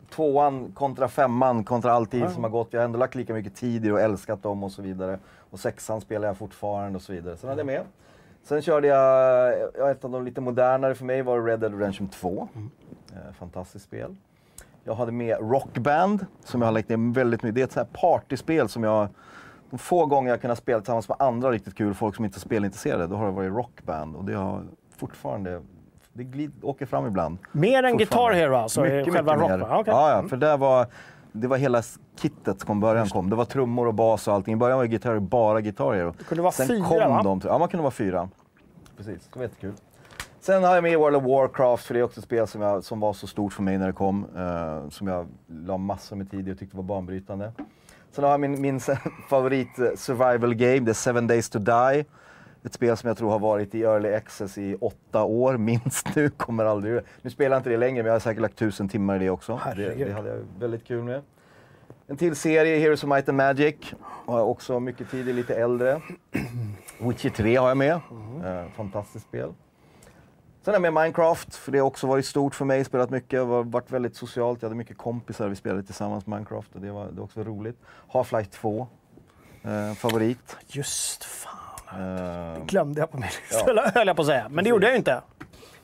[0.10, 2.68] tvåan kontra femman kontra all tid som har gått.
[2.72, 5.20] Jag har ändå lagt lika mycket tid i och älskat dem och så vidare.
[5.52, 7.38] Och sexan spelar jag fortfarande och så vidare.
[7.38, 7.82] Sen hade jag med.
[8.44, 12.08] Sen körde jag, ja, ett av de lite modernare för mig var Red Dead Redemption
[12.10, 12.48] 2.
[13.14, 14.16] Eh, fantastiskt spel.
[14.84, 17.56] Jag hade med Rockband som jag har lagt ner väldigt mycket.
[17.56, 19.08] Det är ett så här partyspel som jag
[19.70, 22.40] de få gånger jag kunnat spela tillsammans med andra riktigt kul folk som inte är
[22.40, 24.16] spelintresserade, då har det varit Rockband.
[24.16, 24.64] Och det har
[24.98, 25.62] fortfarande,
[26.14, 27.38] det glid, åker fram ibland.
[27.52, 28.32] Mer än Guitar.
[28.32, 28.82] Hero alltså?
[28.82, 29.64] Mycket, själva mycket mer.
[29.64, 29.94] Okej.
[29.94, 30.88] Ja, ja, för det var,
[31.32, 31.82] det var hela
[32.22, 33.30] kittet som början kom.
[33.30, 34.54] Det var trummor och bas och allting.
[34.54, 36.14] I början var Hero bara Guitar Hero.
[36.18, 37.22] Det kunde vara Sen fyra, kom va?
[37.24, 38.30] de, ja man kunde vara fyra.
[38.98, 39.74] Precis, det var jättekul.
[40.40, 42.84] Sen har jag med World of Warcraft, för det är också ett spel som, jag,
[42.84, 44.26] som var så stort för mig när det kom.
[44.38, 47.52] eh, som jag la massor med tid i och tyckte var banbrytande.
[48.12, 48.80] Sen har jag min, min
[49.30, 52.06] favorit eh, survival game, det är Seven Days to Die.
[52.64, 56.30] Ett spel som jag tror har varit i early access i åtta år minst nu.
[56.30, 57.02] Kommer aldrig...
[57.22, 59.30] Nu spelar jag inte det längre, men jag har säkert lagt tusen timmar i det
[59.30, 59.60] också.
[59.76, 61.22] Det, det hade jag väldigt kul med.
[62.08, 63.76] En till serie, Heroes of Might and Magic.
[64.02, 66.02] Har jag också mycket tid i, lite äldre.
[67.00, 67.92] Witcher 3 har jag med.
[68.46, 69.54] Eh, fantastiskt spel.
[70.68, 72.84] Sen jag med Minecraft, för det har också varit stort för mig.
[72.84, 74.62] Spelat mycket, varit väldigt socialt.
[74.62, 77.78] Jag hade mycket kompisar, vi spelade tillsammans Minecraft och det var, det var också roligt.
[78.12, 78.88] Half-Life 2,
[79.64, 80.58] eh, favorit.
[80.68, 82.56] Just fan.
[82.56, 84.48] Eh, glömde jag på min lista, höll jag på att säga.
[84.50, 85.22] Men det gjorde jag ju inte.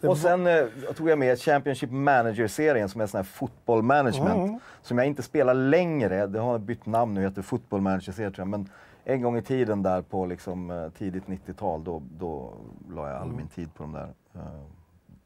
[0.01, 0.65] och sen eh,
[0.95, 4.61] tog jag med Championship Manager-serien som är sån här football management.
[4.81, 8.47] Som jag inte spelar längre, det har bytt namn nu, heter Football Manager-serie tror jag.
[8.47, 8.69] Men
[9.05, 12.53] en gång i tiden där på liksom, eh, tidigt 90-tal, då, då
[12.95, 14.09] la jag all min tid på de där.
[14.35, 14.41] Eh,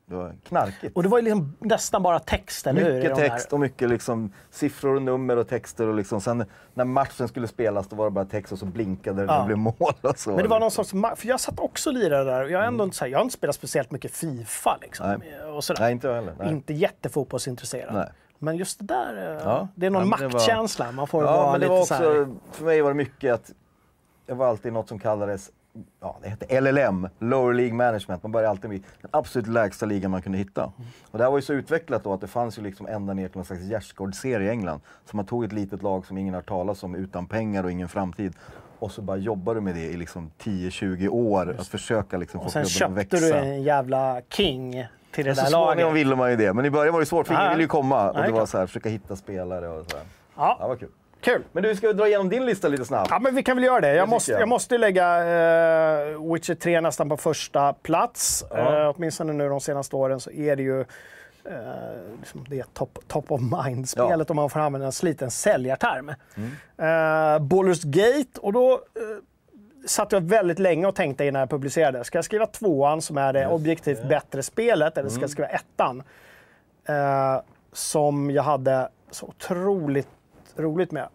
[0.10, 0.96] det var knarkigt.
[0.96, 2.94] Och det var ju liksom nästan bara text, eller hur?
[2.94, 5.88] Mycket de här- text och mycket liksom siffror och nummer och texter.
[5.88, 9.22] Och liksom, sen när matchen skulle spelas då var det bara text och så blinkade
[9.22, 9.40] det när Ja.
[9.40, 9.74] det blev mål.
[10.02, 10.30] Och så.
[10.30, 10.92] Men det var någon sorts...
[10.92, 12.46] För jag satt också och lirade där.
[12.48, 14.78] Jag har ändå inte, så här, jag har inte spelat speciellt mycket Fifa.
[14.82, 15.42] Liksom, Nej.
[15.56, 15.82] och sådär.
[15.82, 16.36] Nej, inte jag heller.
[16.40, 16.52] Nej.
[16.52, 17.94] Inte jättefotbollsintresserad.
[17.94, 18.10] Nej.
[18.40, 19.68] Men just det där, eh, Ja.
[19.76, 20.92] det är någon Ja, det var- maktkänsla.
[20.92, 22.28] Man får Ja, vara men det lite var så också, här...
[22.52, 23.52] för mig var det mycket att
[24.28, 25.52] jag var alltid något som kallades
[26.00, 28.24] ja, det hette LLM, Lower League Management.
[28.24, 30.72] Man började alltid med den absolut lägsta ligan man kunde hitta.
[31.12, 33.28] Och det här var ju så utvecklat då att det fanns ju liksom ända ner
[33.28, 34.80] till någon slags gärdsgårdsserie i England.
[35.06, 37.90] Så man tog ett litet lag som ingen har talas om, utan pengar och ingen
[37.90, 38.34] framtid.
[38.80, 42.46] Och så bara jobbar du med det i liksom 10-20 år, att försöka liksom få
[42.46, 43.40] Och sen klubben att köpte växa.
[43.42, 45.96] du en jävla king till det Så där småningom laget.
[45.96, 48.12] ville man ju det, men i början var det svårt för ingen ville ju komma.
[48.12, 50.06] Och det var så här, försöka hitta spelare och så här.
[50.36, 50.90] Ja, det var kul.
[51.22, 51.44] Kul.
[51.52, 53.08] Men du, ska dra igenom din lista lite snabbt?
[53.12, 53.94] Ja, men vi kan väl göra det.
[53.94, 54.42] Jag måste, jag.
[54.42, 58.46] jag måste lägga eh, Witcher 3 nästan på första plats.
[58.50, 58.82] Ja.
[58.84, 60.86] Eh, åtminstone nu de senaste åren så är det ju eh,
[62.20, 66.12] liksom det top, top of mind-spelet om man får använda en sliten säljarterm.
[66.36, 66.50] Mm.
[66.78, 68.80] Eh, Baldur's Gate, och då eh,
[69.86, 72.04] satt jag väldigt länge och tänkte innan jag publicerade.
[72.04, 75.22] Ska jag skriva tvåan som är det objektivt bättre spelet eller ska Mm.
[75.24, 76.04] jag skriva ettan?
[76.90, 77.42] Eh,
[77.74, 80.08] som jag hade så otroligt
[80.58, 81.08] roligt med.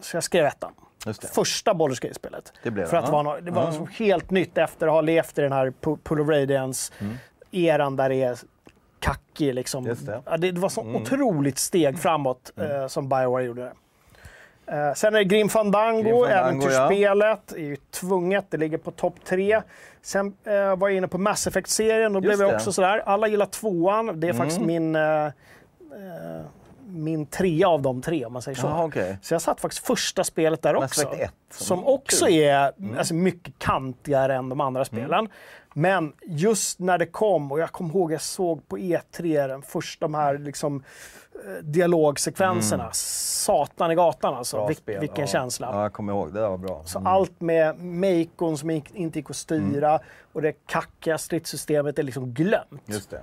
[0.00, 0.72] Så jag skrev ettan.
[1.06, 1.28] Just det.
[1.28, 2.52] Första Baldur's Gate-spelet.
[2.62, 3.22] Det blev För att det ja.
[3.22, 5.98] var, no- det var så helt nytt efter att ha levt i den här Pu-
[6.02, 8.38] Pool of Radiance-eran där det är
[9.00, 9.54] kackig.
[9.54, 9.84] Liksom.
[9.84, 9.90] Mm.
[9.90, 10.12] Just det.
[10.12, 10.24] Mm.
[10.26, 13.72] Ja, det, var så otroligt steg framåt eh, som Bioware gjorde det.
[14.66, 17.52] Eh, sen är det Grim Fandango, Grim Fandango, äventyrsspelet.
[17.52, 19.62] är ju tvunget, det ligger på topp tre.
[20.02, 22.42] Sen eh, var jag inne på Mass Effect-serien, då blev jag.
[22.42, 22.54] Mm.
[22.54, 23.02] också sådär.
[23.06, 25.30] Alla gillar tvåan, det är faktiskt min, eh, eh,
[26.90, 28.66] min trea av de tre om man säger så.
[28.66, 29.18] Jaha, okej.
[29.22, 31.12] Så jag satt faktiskt första spelet där också.
[31.14, 31.32] 1.
[31.50, 32.34] Som Mm, också kul.
[32.34, 35.28] är alltså, mycket kantigare än de andra spelen.
[35.74, 40.04] Men just när det kom, och jag kommer ihåg jag såg på E3 den första
[40.04, 40.82] de här liksom,
[41.34, 42.90] eh, dialogsekvenserna.
[42.92, 44.56] Satan i gatan alltså.
[44.56, 45.00] Bra Vil- spel.
[45.00, 45.26] vilken ja.
[45.26, 45.68] känsla.
[45.72, 46.32] Ja, jag kommer ihåg.
[46.34, 46.82] Det där var bra.
[46.84, 50.02] Så allt med Macon som inte gick att styra Mm.
[50.32, 52.82] och det kackiga stridssystemet är liksom glömt.
[52.86, 53.22] Just det.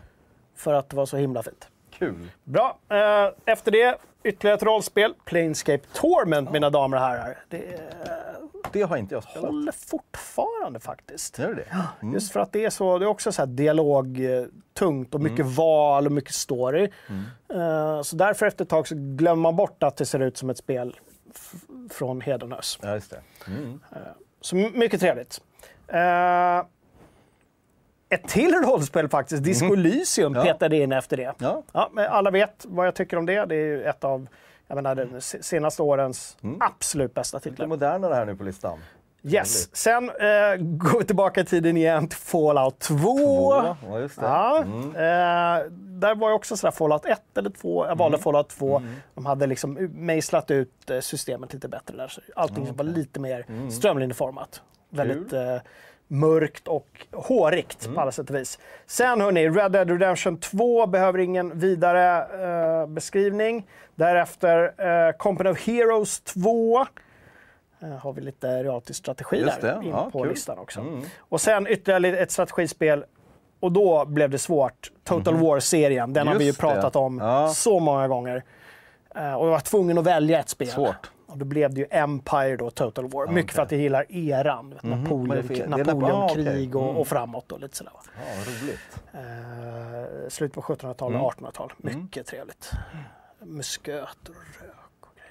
[0.56, 1.68] För att det var så himla fint.
[1.98, 2.30] Kul.
[2.44, 2.78] Bra.
[2.90, 5.14] Eh, efter det, ytterligare ett rollspel.
[5.26, 7.38] Planescape Torment, mina damer och herrar.
[7.50, 7.80] Det
[8.72, 9.46] Det har inte jag spelat.
[9.50, 11.40] håller fortfarande faktiskt.
[11.40, 11.78] Gör det det?
[12.02, 12.14] Mm.
[12.14, 15.54] Just för att det är så, det är också så här dialogtungt och mycket Mm.
[15.54, 16.90] val och mycket story.
[17.54, 20.50] Eh, så därför efter ett tag så glömmer man bort att det ser ut som
[20.50, 20.96] ett spel
[21.92, 22.80] från Hedenhös.
[22.82, 23.22] Ja, just det.
[23.48, 23.80] Mm.
[24.42, 25.42] Så my- mycket trevligt.
[28.10, 30.46] Ett till rollspel faktiskt, Disco Elysium Mm.
[30.48, 31.34] Petade in efter det.
[31.38, 31.64] Ja.
[31.74, 33.46] Ja, men alla vet vad jag tycker om det.
[33.46, 34.28] Det är ju ett av
[34.68, 36.58] jag menar, den se- senaste årens Mm.
[36.62, 37.68] absolut bästa Lite titlar.
[37.68, 38.80] modernare här nu på listan.
[39.24, 39.76] Yes.
[39.76, 42.96] Sen eh, går vi tillbaka i tiden igen till Fallout 2.
[42.98, 43.54] Två.
[43.90, 44.26] Ja, just det.
[44.26, 44.90] Ja, Mm.
[44.90, 47.86] eh, där var jag också sådär Fallout 1 eller 2.
[47.88, 48.78] Jag valde Fallout 2.
[48.78, 48.94] Mm.
[49.16, 52.08] De hade liksom mejslat ut eh, systemet lite bättre där.
[52.08, 54.62] Så allting var lite mer strömlinjeformat.
[54.90, 55.58] Väldigt eh,
[56.08, 58.60] mörkt och hårigt på alla sätt och vis.
[58.86, 62.28] Sen hörni, Red Dead Redemption 2 behöver ingen vidare
[62.82, 63.68] eh, beskrivning.
[63.96, 64.74] Därefter
[65.08, 66.80] eh, Company of Heroes 2.
[67.82, 70.30] Eh, har vi lite realtid strategi Just där in Ja, på kul.
[70.30, 70.80] listan också.
[70.80, 71.02] Mm.
[71.20, 73.06] Och sen ytterligare ett strategispel.
[73.60, 74.92] Och då blev det svårt.
[75.04, 76.48] Total War-serien, den har vi ju.
[76.48, 76.68] Just det.
[76.68, 77.48] pratat om Ja.
[77.50, 78.44] så många gånger.
[79.16, 80.68] Eh, och jag var tvungen att välja ett spel.
[80.68, 81.12] Svårt.
[81.36, 83.28] Och då blev det ju Empire då, Total War.
[83.28, 84.70] Mycket för att jag gillar eran.
[84.70, 86.74] vet, Napoleon, Vad är det för- det är Nap- Napoleonkrig ah, okej.
[86.76, 86.98] och, Mm.
[86.98, 87.92] och framåt och lite sådär.
[87.94, 88.00] va.
[88.16, 89.04] Ja, roligt.
[89.14, 91.22] Eh, slutet på 1700-tal Mm.
[91.22, 91.74] och 1800-tal.
[91.78, 92.72] Mycket trevligt.
[93.40, 94.72] Musköt och rök.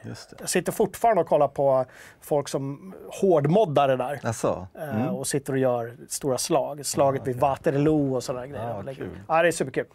[0.03, 0.37] Just det.
[0.41, 1.85] Jag sitter fortfarande och kollar på
[2.21, 4.21] folk som hårdmoddar det där.
[4.23, 4.67] Jaså?
[4.79, 6.87] Eh, och sitter och gör stora slag.
[6.87, 8.77] Slaget vid Waterloo och sådana grejer.
[8.77, 9.11] Och lägger- kul.
[9.29, 9.87] Ja, det är superkul.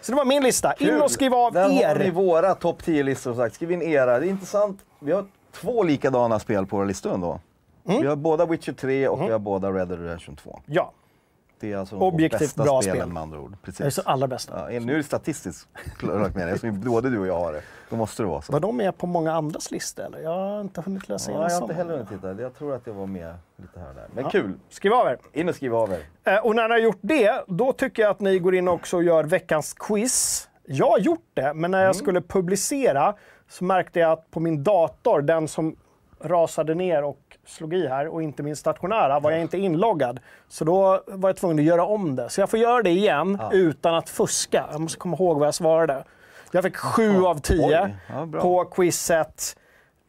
[0.00, 0.74] Så det var min lista.
[0.74, 2.10] In och skriv av Där har ni er.
[2.10, 3.54] våra topp 10-listor som sagt.
[3.54, 4.18] Skriv in era.
[4.20, 4.84] Det är intressant.
[4.98, 7.40] Vi har två likadana spel på våra listor ändå.
[7.88, 8.02] Mm.
[8.02, 10.60] Vi har båda Witcher 3 och vi har båda Red Dead Redemption 2.
[10.66, 10.92] Ja,
[11.60, 13.12] Det är alltså Objektivt de bästa bra spelen spel.
[13.12, 13.50] med andra ord.
[13.50, 13.94] det är Precis.
[13.94, 14.72] så allra bästa.
[14.72, 15.68] Ja, nu är det statistiskt
[16.02, 17.62] lagt med det, eftersom både du och jag har det.
[17.90, 18.52] Då måste det vara så.
[18.52, 20.04] Var de med på många andras listor?
[20.04, 20.18] Eller?
[20.20, 22.42] Jag har inte hunnit läsa Ja, igenom jag har inte heller hunnit titta.
[22.42, 24.06] Jag tror att jag var med lite här och där.
[24.14, 24.52] Men kul!
[24.68, 25.18] Skriv av er.
[25.32, 26.00] In och skriv av er.
[26.24, 28.96] Eh, och när ni har gjort det, då tycker jag att ni går in också
[28.96, 30.48] och gör veckans quiz.
[30.66, 33.14] Jag har gjort det, men när jag skulle publicera
[33.48, 35.76] så märkte jag att på min dator, den som
[36.20, 40.20] rasade ner och slog i här och inte min stationära, var jag inte inloggad.
[40.48, 42.28] Så då var jag tvungen att göra om det.
[42.30, 44.64] Så jag får göra det igen utan att fuska.
[44.72, 46.04] Jag måste komma ihåg vad jag svarade.
[46.50, 48.42] Jag fick sju av tio Oj, ja, bra.
[48.42, 49.56] på quizet.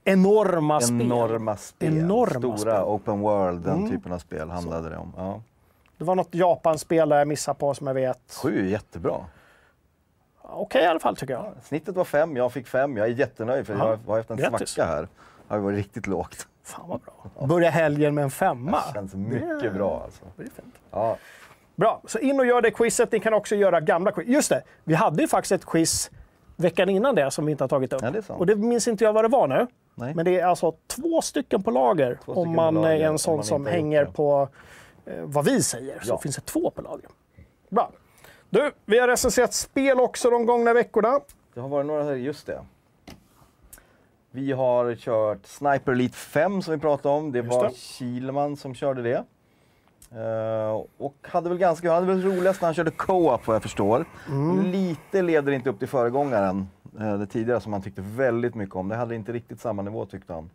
[0.04, 1.02] Enorma spel.
[1.02, 1.98] Enorma spel.
[1.98, 2.74] Enorma Stora spel.
[2.74, 2.88] Mm.
[2.88, 5.14] open world, den typen av spel handlade det om.
[5.18, 5.42] Ja.
[5.98, 8.40] Det var något Japan-spel jag missade på som jag vet.
[8.44, 9.26] Sju är jättebra.
[10.50, 11.54] Okej i alla fall tycker jag.
[11.64, 12.98] Snittet var fem, jag fick fem.
[12.98, 14.70] Jag är jättenöjd för jag har- haft en Grattis.
[14.70, 15.02] svacka här.
[15.48, 16.48] Det har varit riktigt lågt.
[16.64, 17.48] Fan vad bra.
[17.48, 18.78] Börja helgen med en femma.
[18.88, 20.24] Det känns mycket bra alltså.
[20.38, 20.76] Det är fint.
[20.92, 21.18] Ja.
[21.76, 23.12] Bra, så in och gör det quizet.
[23.12, 24.28] Ni kan också göra gamla quiz.
[24.28, 26.12] Just det, vi hade ju faktiskt ett quiz
[26.56, 28.02] veckan innan det som vi inte har tagit upp.
[28.04, 29.68] Ja, det och det minns inte jag vad det var nu.
[29.96, 30.14] Nej.
[30.16, 33.20] Men det är alltså två stycken på lager Två om stycken man lager, är en
[33.20, 34.12] sån som hänger det.
[34.12, 34.50] på
[35.06, 36.18] eh, vad vi säger så Ja.
[36.18, 37.12] finns det två på lagen.
[37.70, 37.92] Bra.
[38.50, 41.20] Du, vi har recenserat spel också de gångna veckorna.
[41.54, 42.66] Det har varit några, just det.
[44.32, 47.32] Vi har kört Sniper Elite 5 som vi pratade om.
[47.32, 47.70] Det Just var.
[47.70, 49.24] Kilman som körde det.
[50.12, 53.64] Eh, och hade väl ganska, han hade väl roligast när han körde co-op vad jag
[53.64, 54.06] förstår.
[54.28, 54.72] Mm.
[54.72, 56.68] Lite leder inte upp till föregångaren,
[57.00, 58.88] eh, det tidigare som han tyckte väldigt mycket om.
[58.88, 60.50] Det hade inte riktigt samma nivå tyckte han.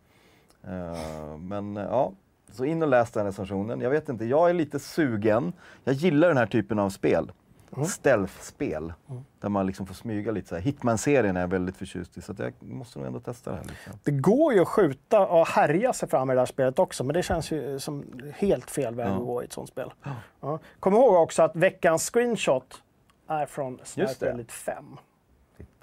[0.64, 2.12] Eh, men ja,
[2.52, 3.80] så in och läs den recensionen.
[3.80, 5.52] Jag vet inte, jag är lite sugen.
[5.84, 7.32] Jag gillar den här typen av spel.
[7.76, 7.88] Mm.
[7.88, 8.92] Stealth-spel.
[9.40, 10.58] Där man liksom får smyga lite.
[10.58, 13.64] Hitman-serien är jag väldigt förtjust i, så att jag måste nog ändå testa det här.
[13.64, 13.92] Liksom.
[14.02, 17.14] Det går ju att skjuta och härja sig fram i det här spelet också, men
[17.14, 18.04] det känns ju som
[18.34, 19.92] helt fel väg att gå i ett sånt spel.
[20.40, 20.58] Ja.
[20.80, 22.82] Kom ihåg också att veckans screenshot
[23.28, 24.26] är från Sniper.
[24.26, 24.96] Elite 5.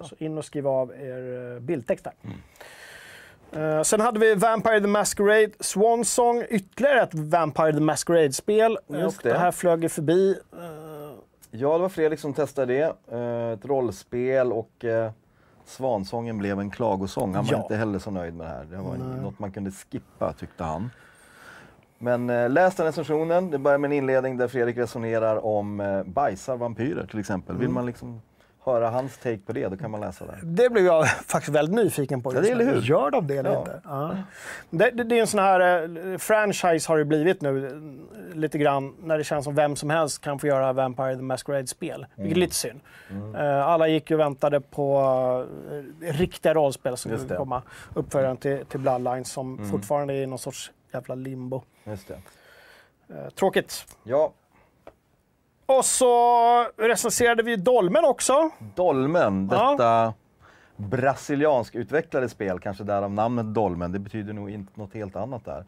[0.01, 2.13] Så in och skriv av er eh, bildtext där.
[3.51, 8.77] Eh, sen hade vi Vampire the Masquerade Swan Song, ytterligare ett Vampire the Masquerade-spel.
[8.87, 9.11] Det.
[9.23, 10.39] det här flög förbi.
[10.53, 10.66] Eh,
[11.51, 12.95] Ja, det var Fredrik som testade det.
[13.17, 15.11] Eh, ett rollspel och eh,
[15.65, 17.35] Svansången blev en klagosång.
[17.35, 17.61] Han var Ja.
[17.61, 18.65] inte heller så nöjd med det här.
[18.65, 20.89] Det var något man kunde skippa, tyckte han.
[21.99, 23.49] Men eh, läs den recensionen.
[23.51, 27.51] Det börjar med en inledning där Fredrik resonerar om eh, bajsar vampyrer till exempel.
[27.55, 27.59] Mm.
[27.61, 28.21] Vill man liksom
[28.71, 30.37] höra hans take på det, då kan man läsa det.
[30.43, 32.35] Det blev jag faktiskt väldigt nyfiken på.
[32.35, 32.81] Ja, det eller hur?
[32.81, 33.59] Gör de det eller Ja.
[33.59, 33.81] inte?
[33.85, 34.15] Ja.
[34.69, 38.57] Det, det, det är en sån här eh, franchise har det blivit nu eh, lite
[38.57, 42.05] grann när det känns som vem som helst kan få göra Vampire the Masquerade-spel.
[42.15, 42.31] Vilket Mm.
[42.31, 42.79] är lite synd.
[43.35, 45.45] Eh, alla gick och väntade på
[46.01, 47.25] riktiga rollspel som skulle.
[47.25, 47.37] Mm.
[47.37, 47.61] komma.
[47.93, 51.63] Uppföljaren till, till Bloodlines som fortfarande är i någon sorts jävla limbo.
[51.83, 52.17] Just det.
[53.35, 53.85] Tråkigt.
[54.03, 54.33] Ja,
[55.67, 58.49] Och så recenserade vi Dolmen också.
[58.75, 59.71] Dolmen, Ja.
[59.71, 60.13] detta
[60.77, 63.91] brasiliansk utvecklade spel, kanske därav namnet Dolmen.
[63.91, 65.65] Det betyder nog inte något helt annat där.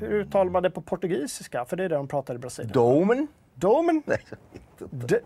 [0.00, 1.64] Hur uttalar man det på portugisiska?
[1.64, 2.72] För det är det de pratar i Brasilien.
[2.72, 3.28] Domen?
[3.54, 4.02] Dolmen?
[4.06, 5.06] Nej, jag vet inte.
[5.14, 5.20] D-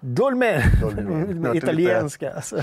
[0.00, 0.62] Dolmen.
[0.80, 1.50] Dolmen.
[1.56, 2.32] Italienska.
[2.34, 2.62] Alltså.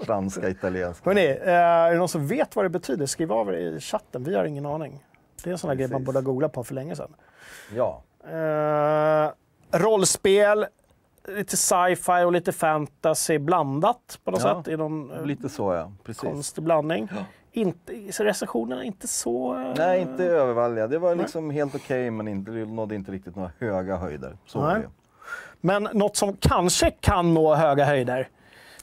[0.00, 1.10] Franska, italienska.
[1.10, 3.06] Hörrni, eh, är det någon som vet vad det betyder?
[3.06, 4.24] Skriv av er i chatten.
[4.24, 5.04] Vi har ingen aning.
[5.44, 7.14] Det är en sån här grej man borde ha googlat på för länge sedan.
[7.74, 8.02] Ja.
[8.28, 9.30] Eh,
[9.78, 10.66] rollspel,
[11.28, 14.68] lite sci-fi och lite fantasy blandat på något Ja, sätt.
[14.72, 16.20] I någon eh, Lite så ja, precis.
[16.22, 17.08] konstig blandning.
[17.52, 19.54] Inte, så recensionerna är inte så...
[19.54, 20.86] eh, Nej, inte övervalliga.
[20.86, 24.36] Det var liksom helt okej men inte, nådde inte riktigt några höga höjder.
[24.46, 24.80] Så Nej.
[24.80, 24.88] det.
[25.60, 28.28] Men något som kanske kan nå höga höjder,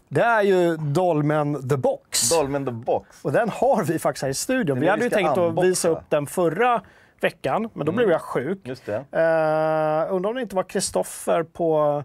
[0.07, 2.30] det är ju Dolmen the Box.
[2.30, 3.26] Dolmen the Box.
[3.26, 4.80] Och den har vi faktiskt här i studion.
[4.80, 6.82] Vi hade ju tänkt att visa upp den förra
[7.24, 8.59] veckan, men då blev jag sjuk.
[8.63, 8.95] Just det.
[8.97, 12.03] Uh, undrar om det inte var Kristoffer på,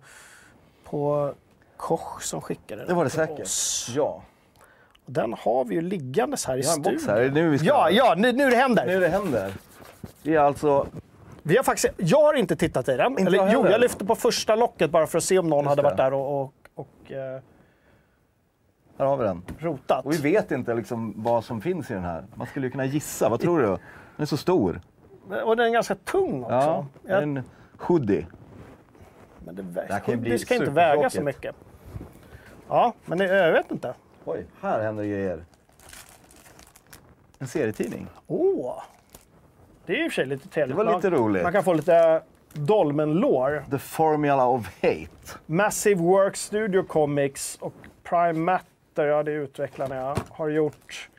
[0.85, 1.33] på
[1.77, 3.41] Koch som skickade den Det var det säkert.
[3.41, 3.93] oss.
[3.97, 4.23] Ja.
[5.07, 7.01] Den har vi ju liggandes här i Vi studion.
[7.09, 7.31] här.
[7.35, 7.67] Nu vi ska...
[7.69, 8.87] Ja, ja nu, nu det händer.
[8.87, 9.53] Nu det händer.
[10.23, 10.87] Det är alltså...
[11.43, 13.11] Vi har faktiskt, jag har inte tittat i den.
[13.11, 15.59] Inte Eller, jag jo, jag lyfte på första locket bara för att se om någon
[15.65, 15.85] Just hade det.
[15.89, 17.41] varit där och, och, och eh,
[18.99, 19.43] Här har vi den.
[19.59, 20.07] rotat.
[20.07, 22.25] Och vi vet inte liksom vad som finns i den här.
[22.35, 23.29] Man skulle ju kunna gissa.
[23.29, 23.67] Vad tror du?
[23.67, 23.79] Den
[24.17, 24.81] är så stor.
[25.45, 26.55] Och den är ganska tung också.
[26.55, 27.43] Ja, Jag- en
[27.79, 28.27] hoodie.
[29.45, 31.57] Men det, vä- här kan ju bli det ska inte väga så mycket.
[32.69, 33.95] Ja, men det, jag vet inte.
[34.25, 35.45] Oj, här händer grejer.
[37.39, 38.07] En serietidning.
[38.27, 38.83] Åh!
[39.87, 40.77] Det är i och för sig lite trevligt.
[40.79, 41.43] Det var lite man, roligt.
[41.43, 42.23] Man kan få lite
[42.53, 43.65] Dolmen-lore.
[43.71, 45.39] The Formula of Hate.
[45.47, 51.11] Massive Work Studio Comics och Prime Matter, ja det är utvecklarna har gjort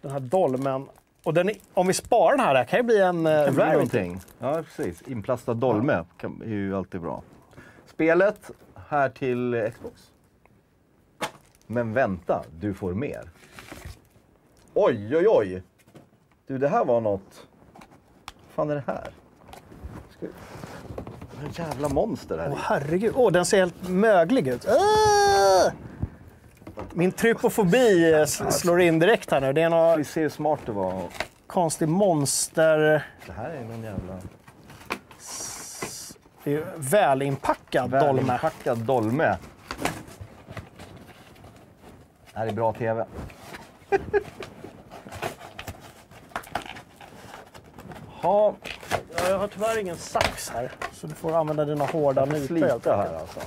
[0.00, 0.88] den här Dolmen.
[1.24, 3.64] Och den, om vi sparar den här, det kan ju bli en uh, Det blir
[3.64, 3.72] rarity.
[3.74, 4.20] någonting.
[4.38, 5.02] Ja, precis.
[5.02, 7.22] Inplastad dolme kan, är ju alltid bra.
[7.86, 8.50] Spelet
[8.88, 10.10] här till eh, Xbox.
[11.66, 13.30] Men vänta, du får mer.
[14.74, 15.62] Oj, oj, oj!
[16.46, 17.46] Du, det här var något...
[18.24, 19.10] Vad fan är det här?
[20.10, 20.26] Ska...
[21.44, 22.58] En jävla monster här Åh i.
[22.62, 24.68] herregud, åh den ser helt möglig ut.
[24.68, 25.70] Ah!
[26.92, 29.52] Min trypofobi eh, slår in direkt här nu.
[29.52, 31.02] Det är Vi någon ser hur smart det var.
[31.46, 32.78] konstig monster...
[33.26, 34.14] Det här är någon jävla...
[36.44, 38.06] Det är ju välinpackad dolme.
[38.22, 39.36] Välinpackad dolme.
[42.32, 43.04] Det här är bra TV.
[48.22, 48.54] Ha,
[49.16, 52.36] Ja, Jag har tyvärr ingen sax här, så du får använda dina hårda nypor.
[52.38, 52.86] helt slita enkelt.
[52.86, 53.40] här alltså.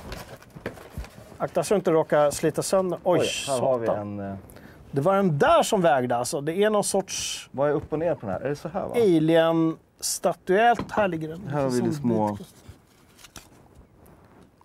[1.38, 2.98] Akta så du inte råkar slita sönder.
[3.04, 4.20] Oj, Oj, här har vi en...
[4.20, 4.34] eh,
[4.90, 6.40] Det var den där som vägde alltså.
[6.40, 8.40] Det är någon sorts Vad är upp och ner på den här?
[8.40, 8.94] Är det så här va?
[8.94, 10.90] alien-statuellt.
[10.92, 11.48] Här ligger den.
[11.48, 12.38] Här har vi det små...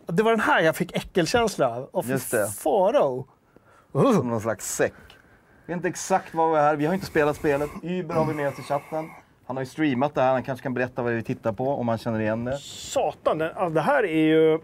[0.06, 1.84] Det var den här jag fick äckelkänsla av.
[1.92, 2.48] Och Just det.
[2.48, 3.28] faro.
[3.92, 4.94] Som någon slags säck.
[5.66, 6.76] vet inte exakt vad vi är här.
[6.76, 7.70] Vi har inte spelat spelet.
[7.84, 9.10] Uber har vi med oss i chatten.
[9.46, 10.32] Han har ju streamat det här.
[10.34, 12.58] Han kanske kan berätta vad det är vi tittar på om man känner igen det.
[12.62, 13.38] Satan,
[13.74, 14.60] det här är ju...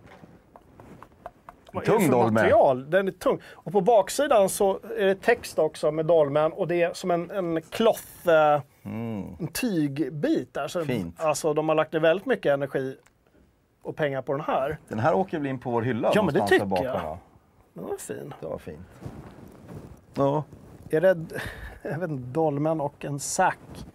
[1.86, 2.34] Tung dolmen.
[2.34, 2.90] material?
[2.90, 3.42] Den är tung.
[3.54, 7.32] Och på baksidan så är det text också med dolmen och det är som en,
[7.32, 8.62] en cloth, eh,
[9.40, 10.68] en tygbit där.
[10.68, 10.88] Så, Mm.
[10.88, 11.22] Fint.
[11.22, 12.98] Alltså de har lagt ner väldigt mycket energi
[13.82, 14.78] och pengar på den här.
[14.88, 17.18] Den här åker väl in på vår hylla Ja, men det tycker bakom, jag.
[17.74, 18.34] Den var fin.
[18.40, 18.88] Det var fint.
[20.14, 20.44] Ja.
[20.90, 21.18] Är det
[21.82, 23.86] jag vet inte, dolmen och en sack?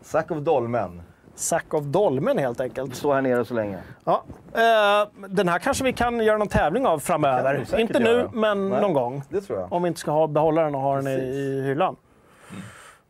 [0.00, 1.02] Sack of Dolmen.
[1.36, 2.94] Sack av dolmen helt enkelt.
[2.96, 3.78] Stå här nere så länge.
[4.04, 4.24] Ja.
[4.54, 7.80] Eh, den här kanske vi kan göra någon tävling av framöver.
[7.80, 8.30] Inte nu, göra.
[8.32, 8.80] men Nej.
[8.80, 9.22] någon gång.
[9.28, 9.72] Det tror jag.
[9.72, 11.34] Om vi inte ska ha, behålla den och ha den i, Precis.
[11.34, 11.96] i hyllan.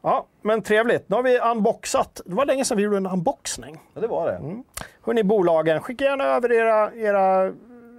[0.02, 1.08] Ja, men trevligt.
[1.08, 2.20] Nu har vi unboxat.
[2.24, 3.80] Det var länge sedan vi gjorde en unboxning.
[3.94, 4.36] Ja, det var det.
[4.36, 4.64] Mm.
[5.02, 7.52] Hörrni, bolagen, skicka gärna över era, era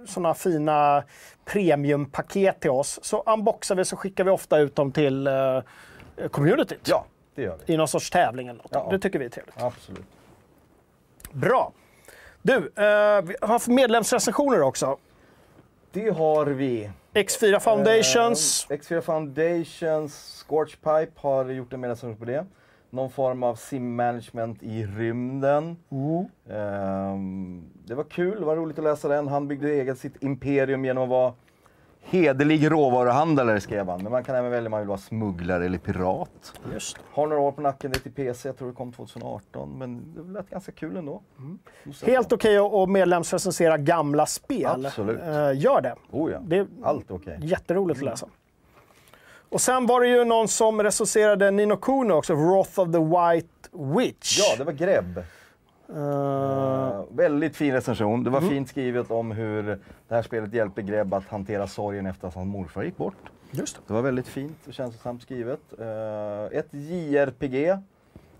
[0.06, 1.02] såna fina
[1.44, 2.98] premiumpaket till oss.
[3.02, 5.60] Så unboxar vi så skickar vi ofta ut dem till uh,
[6.30, 6.88] communityt.
[6.88, 7.04] Ja,
[7.34, 7.74] det gör vi.
[7.74, 8.72] I någon sorts tävling eller något.
[8.72, 8.88] Ja.
[8.90, 9.62] Det tycker vi är trevligt.
[9.62, 10.06] Absolut.
[11.32, 11.72] Bra.
[12.42, 14.96] Du, eh, vi har haft medlemsrecensioner också.
[15.92, 16.90] Det har vi.
[17.14, 18.66] X4 Foundations.
[18.70, 22.46] Eh, X4 Foundations, Scorchpipe har gjort en medlemsrecension på det.
[22.90, 25.76] Någon form av sim-management i rymden.
[26.50, 29.28] Ehm, det var kul, det var roligt att läsa den.
[29.28, 31.32] Han byggde eget sitt imperium genom att vara
[32.02, 34.02] hederlig råvaruhandlare skrev han.
[34.02, 36.52] Men man kan även välja om man vill vara smugglare eller pirat.
[36.72, 36.96] Just.
[37.12, 39.78] Har några år på nacken, det är till PC, jag tror det kom 2018.
[39.78, 41.22] Men det lät ganska kul ändå.
[41.84, 44.86] Måste jag Helt okej att att medlemsrecensera gamla spel.
[44.86, 45.20] Absolut.
[45.20, 45.94] Eh, gör det.
[46.10, 47.38] Oh ja, Det är allt okej.
[47.42, 48.26] jätteroligt att läsa.
[49.50, 53.48] Och sen var det ju någon som recenserade Nino Kuno också, Wrath of the White
[53.96, 54.38] Witch.
[54.38, 55.22] Ja, det var Grebb.
[55.88, 58.24] Eh, väldigt fin recension.
[58.24, 59.62] Det var fint skrivet om hur
[60.08, 63.16] det här spelet hjälper Grebb att hantera sorgen efter att hans morfar gick bort.
[63.50, 63.82] just det.
[63.86, 65.60] Det var väldigt fint och känslosamt skrivet.
[65.78, 67.78] Eh, ett JRPG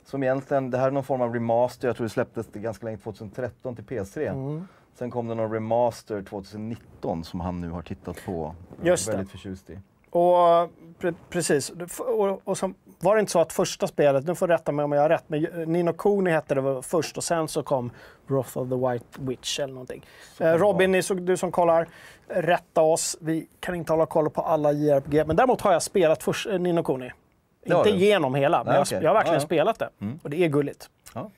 [0.04, 2.86] som egentligen, det här är någon form av remaster, jag tror det släpptes det ganska
[2.86, 4.28] länge, 2013 till PS3.
[4.28, 4.68] Mm.
[4.94, 8.54] Sen kom det någon remaster 2019 som han nu har tittat på.
[8.82, 9.12] Just det.
[9.12, 9.78] väldigt förtjust i.
[10.10, 11.70] Och pre precis.
[11.98, 14.84] Och, och så var det inte så att första spelet, nu får du rätta mig
[14.84, 17.90] om jag har rätt, men Nino Kuni hette det först och sen så kom
[18.26, 20.06] Wrath of the White Witch eller någonting.
[20.40, 21.88] Eh, Robin, ni, du som kollar,
[22.28, 23.16] rätta oss.
[23.20, 26.58] Vi kan inte hålla koll på alla JRPG, men däremot har jag spelat först, eh,
[26.58, 27.96] Nino har Inte du?
[27.96, 28.98] igenom hela, men Nej, jag, okej.
[29.02, 29.46] jag har verkligen Ja, ja.
[29.46, 29.90] spelat det.
[30.00, 30.20] Mm.
[30.22, 30.90] Och det är gulligt.
[31.14, 31.30] Ja.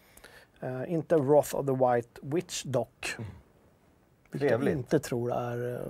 [0.60, 3.16] Eh, inte Wrath of the White Witch dock.
[4.30, 5.80] Vilket jag inte tror är uh,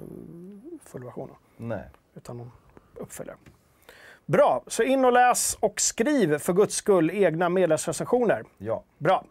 [0.84, 1.84] fullversionen Nej.
[2.14, 2.52] utan någon
[2.94, 3.36] uppföljare.
[4.30, 8.44] Bra, så in och läs och skriv för guds skull egna medlemsrecensioner.
[8.58, 8.82] Ja.
[8.98, 9.24] Bra.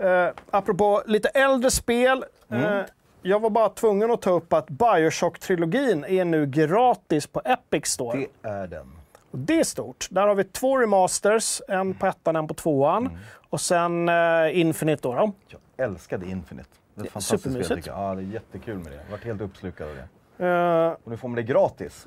[0.00, 2.24] Uh, apropå lite äldre spel.
[2.48, 2.80] eh,
[3.22, 8.18] jag var bara tvungen att ta upp att Bioshock-trilogin är nu gratis på Epic Store.
[8.42, 8.92] Det är den.
[9.30, 10.06] Och det är stort.
[10.10, 13.18] Där har vi två remasters, en på ettan, en på tvåan.
[13.50, 15.14] Och sen uh, Infinite då.
[15.14, 15.32] då.
[15.48, 16.68] Jag älskade Infinite.
[16.94, 17.98] Det är ett fantastiskt spel tycker jag.
[18.10, 18.96] Ja, det är jättekul med det.
[19.04, 20.46] Jag varit helt uppslukad av det.
[20.46, 22.06] Eh, Och nu får man det gratis.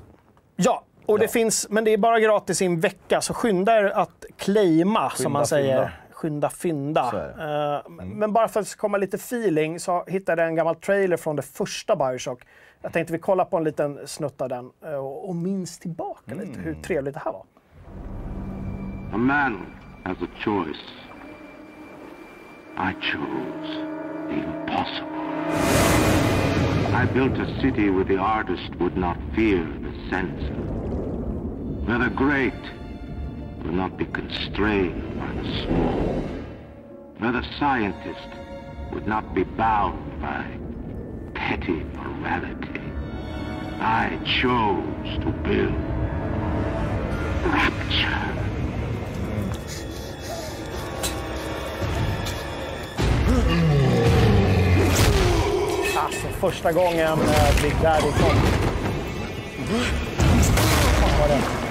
[0.55, 1.29] Ja, och det Ja.
[1.31, 5.31] finns, men det är bara gratis i en vecka, så skynda er att claima, som
[5.33, 5.75] man säger.
[5.77, 5.91] fynda.
[6.11, 7.11] Skynda fynda.
[7.39, 11.17] Är Eh, Men bara för att komma lite feeling så hittade jag en gammal trailer
[11.17, 12.41] från det första Bioshock.
[12.81, 16.59] Jag tänkte vi kollar på en liten snutt av den eh, och, minns tillbaka lite
[16.59, 17.43] hur trevligt det här var.
[19.13, 19.65] A man
[20.03, 20.83] has a choice.
[22.77, 23.89] I chose
[24.29, 25.23] the impossible.
[27.03, 30.82] I built a city where the artist would not fear the censor.
[31.85, 32.53] Where the great
[33.63, 36.23] will not be constrained by the small.
[37.17, 38.29] Where the scientist
[38.93, 40.45] would not be bound by
[41.33, 42.79] petty morality.
[43.81, 45.75] I chose to build
[47.51, 48.29] rapture.
[55.97, 58.35] Alltså första gången eh, Big Daddy kom.
[60.99, 61.62] Fan vad det.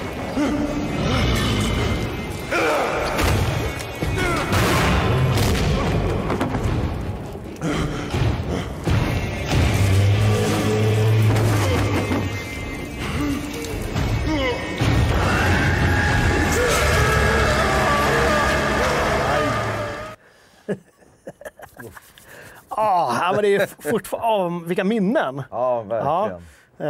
[22.75, 24.55] Ah, ja, men det är fortfarande...
[24.57, 25.43] Oh, vilka minnen!
[25.51, 26.31] Ja, verkligen.
[26.31, 26.43] Eh,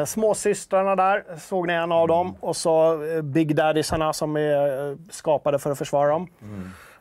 [0.06, 2.36] Småsystrarna där, såg ni en av dem.
[2.40, 6.28] Och så eh, Big Daddysarna som är eh, skapade för att försvara dem.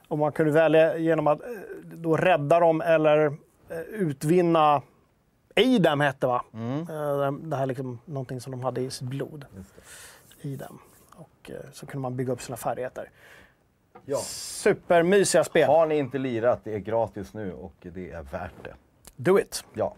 [0.08, 1.46] Och man kunde välja genom att eh,
[1.82, 3.26] då rädda dem eller
[3.68, 4.82] eh, utvinna
[5.56, 6.44] Adem hette va?
[6.54, 9.44] Eh, Det här är liksom någonting som de hade i sitt blod.
[10.40, 10.78] Idem.
[11.14, 13.10] Och eh, så kunde man bygga upp sina färdigheter.
[14.04, 14.18] Ja.
[14.24, 15.68] Supermysiga spel.
[15.68, 18.74] Har ni inte lirat, det är gratis nu och det är värt det.
[19.22, 19.64] Do it!
[19.74, 19.94] Ja.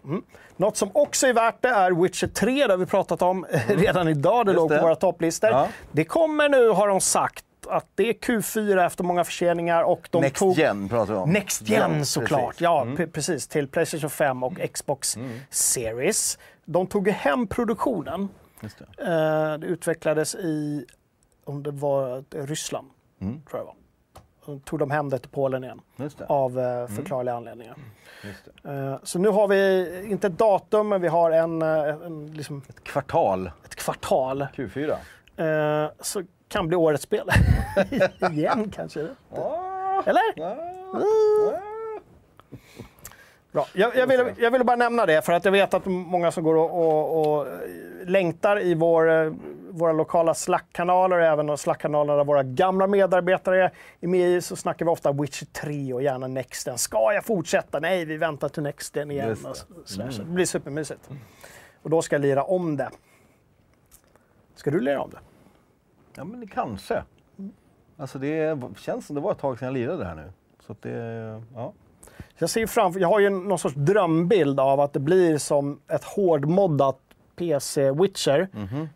[0.56, 4.08] Något som också är värt det är Witcher 3, det har vi pratat om redan
[4.08, 4.46] idag.
[4.46, 4.82] Det Just låg på det.
[4.82, 5.50] våra topplistor.
[5.50, 5.68] Ja.
[5.92, 10.20] Det kommer nu, har de sagt, att det är Q4 efter många förseningar och de
[10.22, 10.56] Next tog...
[10.58, 11.30] Gen pratar vi om.
[11.30, 12.40] Next Gen Ja, såklart.
[12.56, 12.60] precis.
[12.60, 12.72] Mm.
[12.72, 13.48] Ja, pre- precis.
[13.48, 15.16] Till Playstation 5 och Xbox
[15.50, 16.38] Series.
[16.64, 18.28] De tog hem produktionen.
[18.60, 19.02] Det.
[19.04, 20.86] Eh, det utvecklades i,
[21.44, 22.88] om det var Ryssland,
[23.20, 23.42] Mm.
[23.50, 23.74] tror jag var.
[24.64, 25.80] Tog de hem det till Polen igen.
[26.26, 27.76] Av eh, förklarliga anledningar.
[28.22, 28.70] Just det.
[28.70, 32.62] Eh, så nu har vi, inte ett datum, men vi har en, eh, en, liksom
[32.82, 34.46] Kvartal ett kvartal.
[34.56, 34.96] Q4.
[35.36, 37.28] Eh, så kan bli årets spel.
[38.32, 39.00] igen kanske.
[40.04, 40.34] Eller?
[43.52, 43.66] Bra.
[43.72, 46.44] Jag, jag, ville, jag ville bara nämna det för att jag vet att många som
[46.44, 47.46] går och, och, och
[48.06, 49.32] längtar i vår, eh,
[49.74, 53.70] våra lokala Slack-kanaler och även de Slack-kanaler där våra gamla medarbetare
[54.00, 56.78] är med i så snackar vi ofta Witcher 3 och gärna Nexten.
[56.78, 57.80] Ska jag fortsätta?
[57.80, 59.28] Nej, vi väntar till Nexten igen.
[59.28, 59.36] Det.
[59.36, 59.66] Så-.
[59.84, 61.10] Så det blir supermysigt.
[61.82, 62.90] Och då ska jag lira om det.
[64.54, 65.18] Ska du lira om det?
[66.16, 67.02] Ja, men det kanske.
[67.96, 70.32] Alltså det känns som det var ett tag sedan jag lirade det här nu.
[70.66, 71.72] Så det, ja.
[72.38, 76.04] Jag ser framför, jag har ju någon sorts drömbild av att det blir som ett
[76.04, 76.98] hårdmoddat
[77.36, 78.48] PC-Witcher,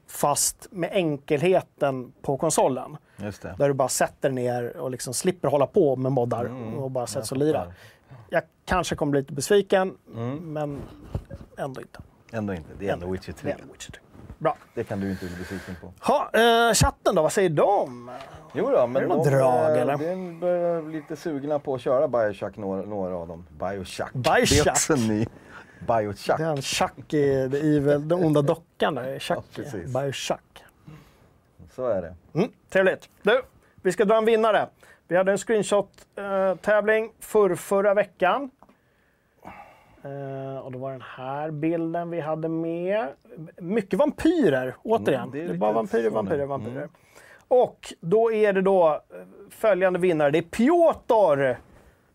[0.07, 2.97] fast med enkelheten på konsolen.
[3.17, 3.55] Det.
[3.59, 7.07] Där du bara sätter ner och liksom slipper hålla på med moddar Mm, och bara
[7.07, 7.73] sätts och lirar.
[8.31, 10.53] Jag kanske kommer bli lite besviken, Mm.
[10.53, 10.83] men
[11.59, 12.01] ändå inte.
[12.33, 12.71] Ändå inte.
[12.79, 13.51] Det är ändå Witcher Det 3.
[13.51, 14.01] är ändå Witcher 3.
[14.39, 14.57] Bra.
[14.75, 15.93] Det kan du inte bli besviken på.
[16.13, 18.11] Ha, eh, chatten då, vad säger de?
[18.55, 19.97] Jo då, men det något de, drag, eh, eller?
[19.99, 23.47] De börjar bli lite sugna på att köra Bioshock, några, några av dem.
[23.59, 24.13] Bioshock.
[24.13, 24.49] Bioshock.
[24.65, 25.27] Det är också en ny.
[25.87, 26.39] Bioshock.
[26.39, 29.19] Den Chuck i The Evil, den onda dockan där.
[29.19, 30.01] Chuck, Ja.
[30.01, 30.41] Bioshock.
[31.75, 32.15] Så är det.
[32.39, 33.09] Mm, trevligt.
[33.23, 33.43] Du,
[33.83, 34.69] vi ska dra en vinnare.
[35.09, 38.51] Vi hade en screenshot-tävling för förra veckan.
[40.05, 43.09] Eh, och det var den här bilden vi hade med.
[43.57, 45.23] Mycket vampyrer, återigen.
[45.23, 46.89] Mm, det är det, är bara vampyrer, vampyrer, vampyrer.
[47.49, 49.01] Och då är det då eh,
[49.51, 50.31] följande vinnare.
[50.31, 51.61] Det är Piotr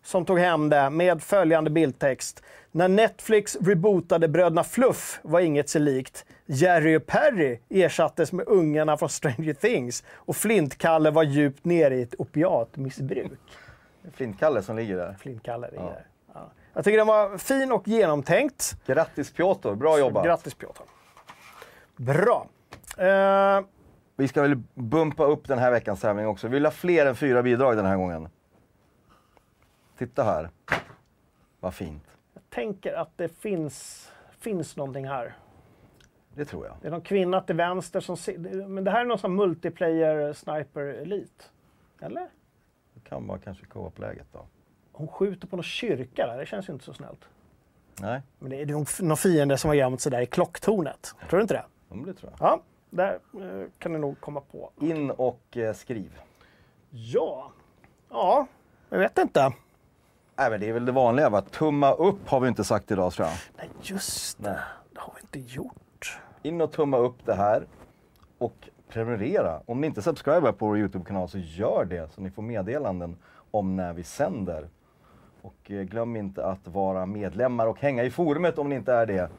[0.02, 2.42] som tog hem det med följande bildtext.
[2.76, 6.24] När Netflix rebootade Bröderna Fluff var inget sig likt.
[6.46, 12.02] Jerry och Perry ersattes med ungarna från Stranger Things och Flintkalle var djupt nere i
[12.02, 13.40] ett opiatmissbruk.
[14.12, 15.16] Flintkalle som ligger där.
[15.20, 16.06] Flintkalle ligger där.
[16.34, 16.50] Ja.
[16.72, 18.76] Jag tycker den var fin och genomtänkt.
[18.86, 20.24] Grattis Piotr, bra jobbat.
[20.24, 20.82] Grattis Piotr.
[21.96, 22.46] Bra.
[22.98, 23.60] Eh,
[24.16, 26.48] Vi ska väl bumpa upp den här veckans tävling också.
[26.48, 28.28] Vi vill ha fler än fyra bidrag den här gången.
[29.98, 30.50] Titta här.
[31.60, 32.04] Vad fint.
[32.54, 35.36] Tänker att det finns, finns någonting här.
[36.34, 36.76] Det tror jag.
[36.80, 38.16] Det är någon kvinna till vänster som...
[38.66, 41.44] Men det här är någon sån multiplayer sniper elite.
[42.00, 42.28] Eller?
[42.94, 44.46] Det kan vara kanske co-op-läget då.
[44.92, 46.38] Hon skjuter på någon kyrka där.
[46.38, 47.28] Det känns ju inte så snällt.
[48.00, 51.14] Nej, Men det är nog någon fiende som har gömt sig där i klocktornet.
[51.28, 51.64] Tror du inte det?
[51.88, 52.48] men det tror jag.
[52.48, 54.70] Ja, där eh, kan du nog komma på.
[54.80, 56.20] In och eh, skriv.
[56.90, 57.52] Ja.
[58.10, 58.46] Ja,
[58.88, 59.52] jag vet inte.
[60.36, 61.40] Nej, men det är väl det vanliga va?
[61.40, 63.36] Tumma upp har vi inte sagt idag tror jag.
[63.56, 64.58] Nej, just det.
[64.92, 66.20] Det har vi inte gjort.
[66.42, 67.66] In och tumma upp det här.
[68.38, 69.60] Och prenumerera.
[69.66, 73.16] Om ni inte subscribar på vår YouTube-kanal så gör det så ni får meddelanden
[73.50, 74.68] om när vi sänder.
[75.42, 79.06] Och eh, glöm inte att vara medlemmar och hänga i forumet om ni inte är
[79.06, 79.30] det.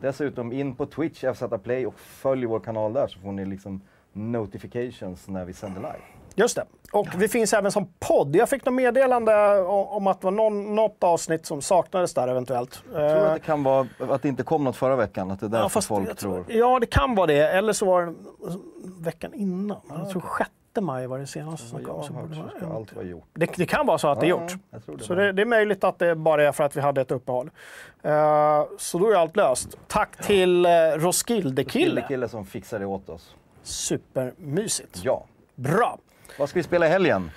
[0.00, 3.80] Dessutom in på Twitch, FZ Play och följ vår kanal där så får ni liksom
[4.12, 6.13] notifications när vi sänder live.
[6.34, 6.64] Just det.
[6.92, 8.36] Och vi finns även som podd.
[8.36, 12.82] Jag fick något meddelande om, att det var någon, något avsnitt som saknades där eventuellt.
[12.92, 15.46] Jag tror att det kan vara att det inte kom något förra veckan, att det
[15.46, 16.44] är därför Ja, fast folk tror.
[16.48, 17.48] Ja, det kan vara det.
[17.48, 18.14] Eller så var det
[18.98, 19.80] veckan innan.
[19.88, 22.02] Jag tror 6 maj var det senaste som Jag kom.
[22.04, 23.24] Så borde det vara allt vara gjort.
[23.34, 24.52] det, det kan vara så att det är Ja, gjort.
[24.98, 27.10] det så det, det är möjligt att det bara är för att vi hade ett
[27.10, 27.50] uppehåll.
[28.02, 29.78] Eh, så då är allt löst.
[29.86, 31.84] Tack till uh, Roskilde-kille.
[31.84, 33.34] Kille, kille som fixar det åt oss.
[33.62, 35.00] Supermysigt.
[35.04, 35.24] Ja.
[35.54, 35.98] Bra.
[36.38, 37.30] Vad ska vi spela i helgen?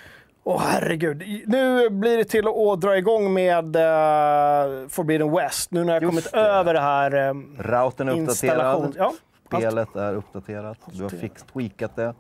[0.44, 1.24] Åh herregud.
[1.48, 5.72] Nu blir det till att dra igång med eh, Forbidden West.
[5.72, 6.40] Nu när jag Just kommit det.
[6.40, 8.96] över det här eh, Routern är uppdaterad.
[8.98, 9.14] Ja,
[9.48, 10.78] Spelet är uppdaterat.
[10.86, 12.14] Du har fix tweakat det.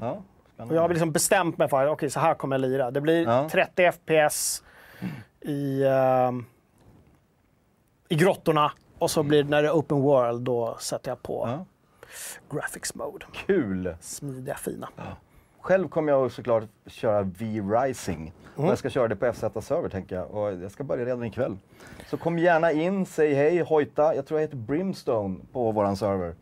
[0.00, 0.22] Ja,
[0.56, 2.90] och jag har liksom bestämt mig för att okej, så här kommer jag lira.
[2.90, 3.48] Det blir Ja.
[3.48, 4.62] 30 FPS
[5.40, 6.30] i, eh,
[8.08, 8.72] i grottorna.
[8.98, 11.66] Och så blir det när det är open world, då sätter jag på Ja.
[12.56, 13.26] graphics mode.
[13.46, 13.96] Kul!
[14.00, 14.88] Smidiga, fina.
[15.62, 18.32] Själv kommer jag såklart köra V-Rising.
[18.56, 20.30] Och jag ska köra det på FZ-server tänker jag.
[20.30, 21.56] Och jag ska börja redan ikväll.
[22.10, 24.14] Så kom gärna in, säg hej, hojta.
[24.14, 26.34] Jag tror jag heter Brimstone på våran server.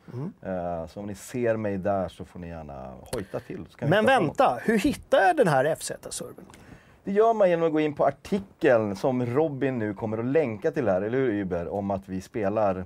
[0.42, 3.66] Eh, så om ni ser mig där så får ni gärna hojta till.
[3.80, 6.44] Men vänta, hur hittar jag den här FZ-servern?
[7.04, 10.70] Det gör man genom att gå in på artikeln som Robin nu kommer att länka
[10.70, 11.68] till här, eller hur Uber?
[11.68, 12.84] Om att vi spelar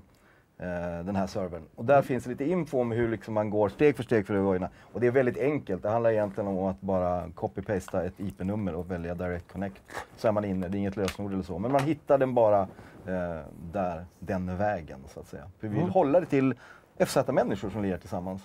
[1.05, 1.63] den här servern.
[1.75, 4.61] Och där finns lite info om hur liksom man går steg för steg för att
[4.61, 4.69] in.
[4.93, 5.83] Och det är väldigt enkelt.
[5.83, 9.83] Det handlar egentligen om att bara copy-pasta ett IP-nummer och välja Direct Connect.
[10.17, 10.69] Så är man inne.
[10.69, 11.59] Det är inget lösenord eller så.
[11.59, 12.61] Men man hittar den bara
[13.07, 13.41] eh,
[13.73, 15.51] där, den vägen så att säga.
[15.61, 16.55] För vi vill hålla det till
[16.99, 18.43] FZ-människor som lirar tillsammans.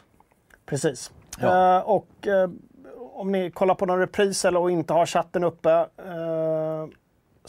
[0.66, 1.12] Precis.
[1.40, 1.78] Ja.
[1.78, 2.50] Eh, och eh,
[3.14, 6.88] om ni kollar på någon repris eller och inte har chatten uppe eh,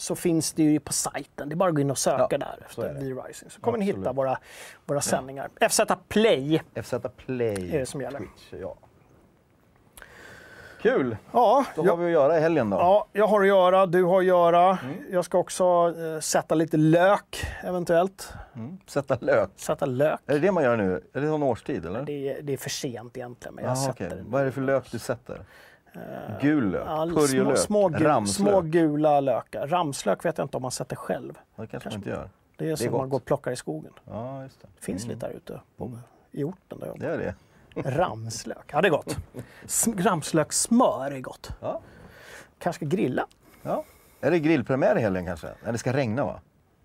[0.01, 1.49] så finns det ju på sajten.
[1.49, 2.93] Det är bara att gå in och söka Ja, där efter.
[2.93, 3.49] V-Rising.
[3.49, 4.17] Så kommer ni hitta Absolut.
[4.17, 4.37] våra,
[4.85, 5.49] våra sändningar.
[5.69, 6.61] FZ Play.
[6.83, 7.75] FZ Play.
[7.75, 8.19] Är det som gäller.
[8.19, 8.75] Twitch, ja.
[10.81, 11.17] Kul!
[11.31, 12.77] Ja, Då jag, har vi att göra i helgen då.
[12.77, 14.77] ja, jag har att göra, du har att göra.
[14.83, 14.95] Mm.
[15.11, 18.33] Jag ska också eh, sätta lite lök eventuellt.
[18.87, 19.49] Sätta lök.
[19.55, 20.19] Sätta lök.
[20.25, 21.01] Är det det man gör nu?
[21.13, 22.01] Är det någon årstid eller?
[22.01, 24.31] Det det är för sent egentligen, men jag sätter den.
[24.31, 25.45] Vad är det för lök du sätter?
[26.41, 26.83] Gul lök?
[26.87, 27.57] Ja, små, Purjolök?
[27.57, 28.49] små, gu, Ramslök?
[28.49, 29.67] små gula lökar.
[29.67, 31.33] Ramslök vet jag inte om man sätter själv.
[31.55, 32.29] Det kanske man inte gör.
[32.55, 32.99] Det är som gott.
[33.01, 33.93] man går och plockar i skogen.
[34.05, 34.67] Ja, just det.
[34.79, 35.91] Det finns lite där ute på,
[36.31, 37.35] i orten där jag Det är det.
[37.97, 39.17] Ramslök, ja det är gott.
[40.05, 41.51] Ramslökssmör är gott.
[41.59, 41.81] Ja.
[42.59, 43.25] Kanske ska grilla?
[43.61, 43.83] ja.
[44.23, 45.47] Är det grillpremiär i helgen kanske?
[45.63, 46.39] Nej, det ska regna va?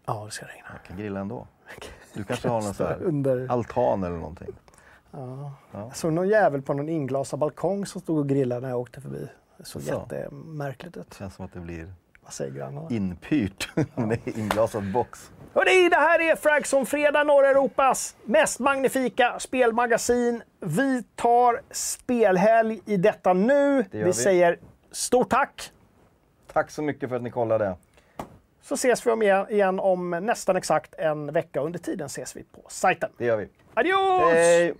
[0.06, 0.66] Ja, det ska regna.
[0.72, 1.46] Jag kan grilla ändå.
[2.14, 4.48] Du kanske har någon sån här Under- altan eller någonting?
[5.72, 9.00] Jag såg någon jävel på någon inglasad balkong som stod och grillade när jag åkte
[9.00, 9.28] förbi.
[9.58, 9.88] Det såg Så.
[10.10, 11.14] jättemärkligt ut.
[11.14, 11.92] Känns som att det blir
[12.22, 12.88] Vad säger grannarna?
[12.90, 13.68] inpyrt.
[13.74, 15.30] det är inglasad box.
[15.54, 20.42] Hörrni, det här är Fragson Fredag, norra Europas mest magnifika spelmagasin.
[20.60, 23.82] Vi tar spelhelg i detta nu.
[23.82, 24.12] Det Vi, vi.
[24.12, 24.58] säger
[24.90, 25.72] stort tack.
[26.52, 27.74] Tack så mycket för att ni kollade.
[28.62, 31.60] Så ses vi om igen- igen om nästan exakt en vecka.
[31.60, 33.10] Under tiden ses vi på sajten.
[33.18, 33.48] Det gör vi.
[33.78, 34.76] アディオース、えー。